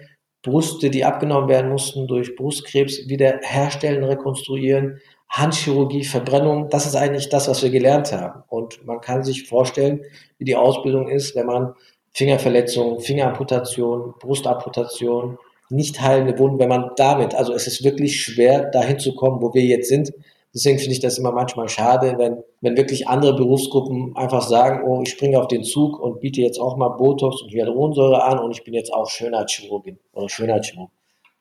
Brüste, 0.43 0.91
die 0.91 1.05
abgenommen 1.05 1.49
werden 1.49 1.71
mussten 1.71 2.07
durch 2.07 2.37
Brustkrebs, 2.37 3.09
wiederherstellen, 3.09 4.05
rekonstruieren, 4.05 5.01
Handchirurgie, 5.31 6.05
Verbrennung, 6.05 6.69
das 6.69 6.87
ist 6.87 6.95
eigentlich 6.95 7.29
das, 7.29 7.49
was 7.49 7.63
wir 7.63 7.71
gelernt 7.71 8.13
haben. 8.13 8.45
Und 8.49 8.85
man 8.87 9.01
kann 9.01 9.25
sich 9.25 9.49
vorstellen, 9.49 10.03
wie 10.39 10.45
die 10.45 10.55
Ausbildung 10.55 11.09
ist, 11.09 11.35
wenn 11.35 11.47
man 11.47 11.75
Fingerverletzungen, 12.13 13.01
Fingeramputation, 13.01 14.15
Brustamputation, 14.21 15.39
nicht 15.71 16.01
heilende 16.01 16.39
Wunden, 16.39 16.59
wenn 16.59 16.69
man 16.69 16.91
damit, 16.97 17.35
also 17.35 17.53
es 17.53 17.67
ist 17.67 17.85
wirklich 17.85 18.21
schwer, 18.21 18.71
dahin 18.71 18.99
zu 18.99 19.15
kommen, 19.15 19.41
wo 19.41 19.53
wir 19.55 19.63
jetzt 19.63 19.89
sind. 19.89 20.13
Deswegen 20.55 20.79
finde 20.79 20.93
ich 20.93 21.01
das 21.01 21.19
immer 21.19 21.33
manchmal 21.33 21.69
schade, 21.69 22.15
wenn, 22.17 22.45
wenn 22.61 22.77
wirklich 22.77 23.09
andere 23.09 23.35
Berufsgruppen 23.35 24.15
einfach 24.17 24.43
sagen, 24.43 24.87
oh, 24.87 25.03
ich 25.03 25.11
springe 25.11 25.41
auf 25.41 25.49
den 25.49 25.65
Zug 25.65 25.99
und 25.99 26.21
biete 26.21 26.41
jetzt 26.41 26.61
auch 26.61 26.77
mal 26.77 26.91
Botox 26.91 27.43
und 27.43 27.53
Hyaluronsäure 27.53 28.23
an 28.23 28.39
und 28.39 28.53
ich 28.53 28.63
bin 28.63 28.73
jetzt 28.73 28.93
auch 28.93 29.09
Schönheitschirurgin 29.11 29.99
oder 30.13 30.29
Schönheitschirurg. 30.29 30.91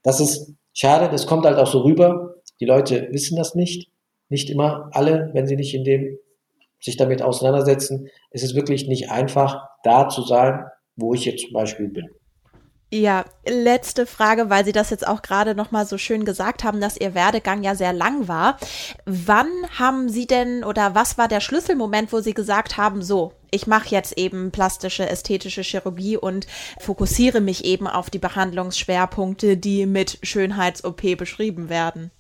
Das 0.02 0.20
ist 0.20 0.54
schade, 0.74 1.10
das 1.10 1.28
kommt 1.28 1.46
halt 1.46 1.58
auch 1.58 1.68
so 1.68 1.82
rüber. 1.82 2.36
Die 2.60 2.66
Leute 2.66 3.08
wissen 3.12 3.38
das 3.38 3.54
nicht. 3.54 3.90
Nicht 4.30 4.50
immer 4.50 4.90
alle, 4.94 5.30
wenn 5.34 5.46
sie 5.46 5.56
nicht 5.56 5.76
in 5.76 5.84
dem 5.84 6.18
sich 6.80 6.98
damit 6.98 7.22
auseinandersetzen. 7.22 8.10
Es 8.32 8.44
ist 8.44 8.56
wirklich 8.56 8.88
nicht 8.88 9.10
einfach, 9.10 9.70
da 9.84 10.10
zu 10.10 10.22
sein, 10.22 10.66
wo 10.96 11.14
ich 11.14 11.26
jetzt 11.26 11.44
zum 11.44 11.54
Beispiel 11.54 11.88
bin. 11.88 12.10
Ja, 12.96 13.26
letzte 13.44 14.06
Frage, 14.06 14.52
weil 14.52 14.66
Sie 14.66 14.72
das 14.72 14.92
jetzt 14.92 15.08
auch 15.08 15.24
gerade 15.24 15.56
noch 15.56 15.72
mal 15.72 15.88
so 15.88 15.98
schön 15.98 16.26
gesagt 16.26 16.64
haben, 16.64 16.80
dass 16.80 16.96
Ihr 16.96 17.16
Werdegang 17.16 17.64
ja 17.64 17.74
sehr 17.74 17.92
lang 17.92 18.28
war. 18.28 18.60
Wann 19.04 19.48
haben 19.80 20.10
Sie 20.10 20.28
denn 20.28 20.64
oder 20.64 20.94
was 20.94 21.18
war 21.18 21.28
der 21.28 21.40
Schlüsselmoment, 21.40 22.14
wo 22.14 22.20
Sie 22.20 22.36
gesagt 22.36 22.78
haben, 22.78 23.02
so, 23.02 23.32
ich 23.50 23.66
mache 23.66 23.90
jetzt 23.90 24.16
eben 24.20 24.52
plastische, 24.52 25.10
ästhetische 25.10 25.64
Chirurgie 25.64 26.18
und 26.18 26.46
fokussiere 26.80 27.42
mich 27.42 27.66
eben 27.66 27.88
auf 27.88 28.12
die 28.12 28.20
Behandlungsschwerpunkte, 28.20 29.58
die 29.58 29.88
mit 29.88 30.20
Schönheits-OP 30.22 31.18
beschrieben 31.18 31.70
werden? 31.70 32.12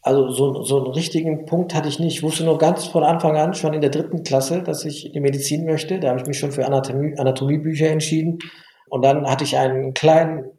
Also 0.00 0.30
so, 0.30 0.62
so 0.62 0.82
einen 0.82 0.94
richtigen 0.94 1.44
Punkt 1.44 1.74
hatte 1.74 1.90
ich 1.90 1.98
nicht. 1.98 2.16
Ich 2.16 2.22
wusste 2.22 2.44
nur 2.44 2.56
ganz 2.56 2.86
von 2.86 3.04
Anfang 3.04 3.36
an, 3.36 3.52
schon 3.52 3.74
in 3.74 3.82
der 3.82 3.90
dritten 3.90 4.22
Klasse, 4.22 4.62
dass 4.62 4.86
ich 4.86 5.04
in 5.04 5.12
die 5.12 5.20
Medizin 5.20 5.66
möchte. 5.66 6.00
Da 6.00 6.08
habe 6.08 6.20
ich 6.20 6.26
mich 6.26 6.38
schon 6.38 6.52
für 6.52 6.64
Anatomie, 6.64 7.18
Anatomiebücher 7.18 7.88
entschieden 7.88 8.38
und 8.94 9.02
dann 9.02 9.28
hatte 9.28 9.42
ich 9.42 9.58
einen 9.58 9.92
kleinen 9.92 10.52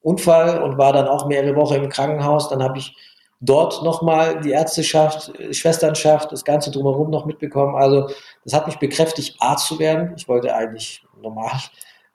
Unfall 0.00 0.60
und 0.64 0.78
war 0.78 0.92
dann 0.92 1.06
auch 1.06 1.28
mehrere 1.28 1.54
Wochen 1.54 1.74
im 1.74 1.88
Krankenhaus. 1.88 2.48
Dann 2.48 2.60
habe 2.60 2.76
ich 2.76 2.96
dort 3.40 3.84
nochmal 3.84 4.40
die 4.40 4.50
Ärzteschaft, 4.50 5.30
Schwesternschaft, 5.52 6.32
das 6.32 6.44
Ganze 6.44 6.72
drumherum 6.72 7.08
noch 7.08 7.24
mitbekommen. 7.24 7.76
Also 7.76 8.08
das 8.42 8.52
hat 8.52 8.66
mich 8.66 8.80
bekräftigt, 8.80 9.36
Arzt 9.38 9.68
zu 9.68 9.78
werden. 9.78 10.12
Ich 10.16 10.26
wollte 10.26 10.56
eigentlich 10.56 11.04
normal 11.22 11.52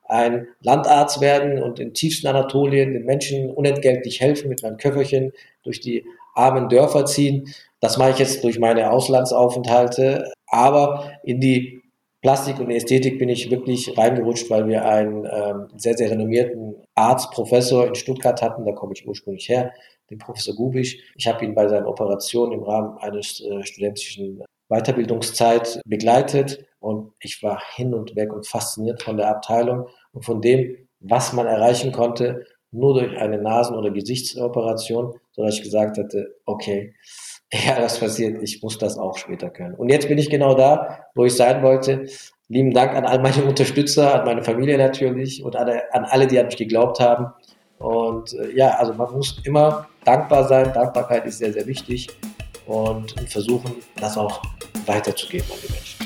ein 0.04 0.50
Landarzt 0.60 1.22
werden 1.22 1.64
und 1.64 1.80
in 1.80 1.94
tiefsten 1.94 2.28
Anatolien 2.28 2.92
den 2.92 3.06
Menschen 3.06 3.50
unentgeltlich 3.50 4.20
helfen, 4.20 4.50
mit 4.50 4.64
meinem 4.64 4.76
Köfferchen 4.76 5.32
durch 5.64 5.80
die 5.80 6.04
armen 6.36 6.68
Dörfer 6.68 7.06
ziehen. 7.06 7.54
Das 7.80 7.98
mache 7.98 8.10
ich 8.12 8.18
jetzt 8.18 8.44
durch 8.44 8.60
meine 8.60 8.92
Auslandsaufenthalte. 8.92 10.30
Aber 10.46 11.10
in 11.24 11.40
die 11.40 11.83
Plastik 12.24 12.58
und 12.60 12.72
Ästhetik 12.72 13.20
bin 13.20 13.28
ich 13.28 13.52
wirklich 13.52 13.98
reingerutscht, 13.98 14.50
weil 14.50 14.66
wir 14.70 14.86
einen 14.86 15.26
ähm, 15.26 15.68
sehr, 15.76 15.98
sehr 15.98 16.10
renommierten 16.10 16.76
Arzt, 16.96 17.32
Professor 17.32 17.86
in 17.86 17.96
Stuttgart 17.96 18.42
hatten. 18.42 18.66
Da 18.66 18.72
komme 18.72 18.94
ich 18.94 19.06
ursprünglich 19.06 19.50
her, 19.50 19.74
den 20.10 20.20
Professor 20.20 20.56
Gubisch. 20.56 20.98
Ich 21.18 21.28
habe 21.28 21.44
ihn 21.44 21.54
bei 21.54 21.68
seinen 21.68 21.86
Operationen 21.86 22.54
im 22.54 22.64
Rahmen 22.64 22.98
eines 23.00 23.42
äh, 23.42 23.64
studentischen 23.66 24.42
Weiterbildungszeit 24.70 25.82
begleitet 25.86 26.66
und 26.80 27.12
ich 27.20 27.44
war 27.44 27.62
hin 27.76 27.94
und 27.94 28.16
weg 28.16 28.32
und 28.32 28.48
fasziniert 28.48 29.04
von 29.04 29.18
der 29.18 29.28
Abteilung 29.28 29.88
und 30.14 30.24
von 30.24 30.42
dem, 30.42 30.78
was 31.02 31.34
man 31.34 31.46
erreichen 31.46 31.92
konnte, 31.92 32.46
nur 32.72 32.94
durch 32.94 33.18
eine 33.18 33.38
Nasen- 33.38 33.76
oder 33.76 33.92
Gesichtsoperation, 33.92 35.20
sodass 35.34 35.56
ich 35.56 35.64
gesagt 35.64 35.98
hatte, 35.98 36.36
okay, 36.46 36.94
ja, 37.54 37.80
das 37.80 38.00
passiert, 38.00 38.42
ich 38.42 38.62
muss 38.64 38.78
das 38.78 38.98
auch 38.98 39.18
später 39.18 39.50
können. 39.50 39.76
Und 39.76 39.90
jetzt 39.90 40.08
bin 40.08 40.18
ich 40.18 40.30
genau 40.30 40.56
da, 40.56 41.06
wo 41.16 41.26
ich 41.26 41.36
sein 41.36 41.62
wollte. 41.62 42.08
Lieben 42.50 42.74
Dank 42.74 42.94
an 42.96 43.06
all 43.06 43.20
meine 43.20 43.44
Unterstützer, 43.48 44.20
an 44.20 44.26
meine 44.26 44.44
Familie 44.44 44.78
natürlich 44.78 45.44
und 45.44 45.56
an, 45.56 45.70
an 45.92 46.06
alle, 46.06 46.28
die 46.28 46.40
an 46.40 46.48
mich 46.48 46.58
geglaubt 46.58 47.00
haben. 47.00 47.28
Und 47.80 48.34
äh, 48.34 48.56
ja, 48.56 48.72
also 48.78 48.94
man 48.94 49.12
muss 49.12 49.42
immer 49.44 49.88
dankbar 50.06 50.48
sein. 50.48 50.72
Dankbarkeit 50.74 51.26
ist 51.26 51.40
sehr, 51.40 51.54
sehr 51.54 51.68
wichtig 51.68 52.08
und 52.66 53.14
versuchen, 53.30 53.76
das 54.00 54.18
auch 54.18 54.42
weiterzugeben 54.86 55.48
an 55.52 55.58
die 55.62 55.72
Menschen. 55.72 56.03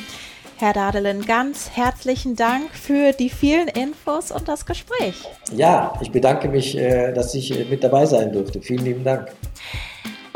Herr 0.60 0.74
Dadelen, 0.74 1.24
ganz 1.24 1.70
herzlichen 1.76 2.36
Dank 2.36 2.72
für 2.74 3.12
die 3.12 3.30
vielen 3.30 3.68
Infos 3.68 4.32
und 4.32 4.48
das 4.48 4.66
Gespräch. 4.66 5.24
Ja, 5.56 5.94
ich 6.02 6.12
bedanke 6.12 6.50
mich, 6.50 6.76
äh, 6.76 7.14
dass 7.14 7.36
ich 7.36 7.52
äh, 7.52 7.66
mit 7.66 7.84
dabei 7.84 8.08
sein 8.08 8.34
durfte. 8.34 8.60
Vielen 8.60 8.84
lieben 8.84 9.04
Dank. 9.04 9.28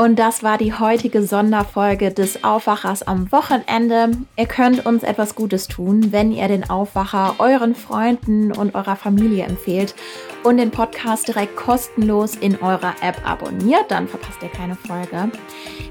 Und 0.01 0.17
das 0.17 0.41
war 0.41 0.57
die 0.57 0.73
heutige 0.73 1.21
Sonderfolge 1.21 2.09
des 2.09 2.43
Aufwachers 2.43 3.03
am 3.03 3.31
Wochenende. 3.31 4.09
Ihr 4.35 4.47
könnt 4.47 4.83
uns 4.83 5.03
etwas 5.03 5.35
Gutes 5.35 5.67
tun, 5.67 6.11
wenn 6.11 6.31
ihr 6.31 6.47
den 6.47 6.67
Aufwacher 6.67 7.35
euren 7.37 7.75
Freunden 7.75 8.51
und 8.51 8.73
eurer 8.73 8.95
Familie 8.95 9.43
empfehlt 9.43 9.93
und 10.41 10.57
den 10.57 10.71
Podcast 10.71 11.27
direkt 11.27 11.55
kostenlos 11.55 12.35
in 12.35 12.59
eurer 12.63 12.95
App 13.03 13.21
abonniert. 13.29 13.91
Dann 13.91 14.07
verpasst 14.07 14.41
ihr 14.41 14.49
keine 14.49 14.75
Folge. 14.75 15.29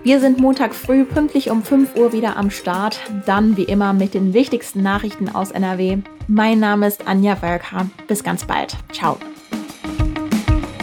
Wir 0.03 0.19
sind 0.19 0.41
Montag 0.41 0.75
früh 0.75 1.05
pünktlich 1.05 1.49
um 1.49 1.63
5 1.63 1.95
Uhr 1.95 2.13
wieder 2.13 2.37
am 2.37 2.51
Start. 2.51 2.99
Dann 3.27 3.57
wie 3.57 3.63
immer 3.63 3.93
mit 3.93 4.15
den 4.15 4.35
wichtigsten 4.35 4.83
Nachrichten 4.83 5.29
aus 5.29 5.53
NRW. 5.53 5.99
Mein 6.27 6.59
Name 6.59 6.89
ist 6.89 7.07
Anja 7.07 7.41
Wölker. 7.41 7.87
Bis 8.09 8.25
ganz 8.25 8.45
bald. 8.45 8.77
Ciao. 8.93 9.19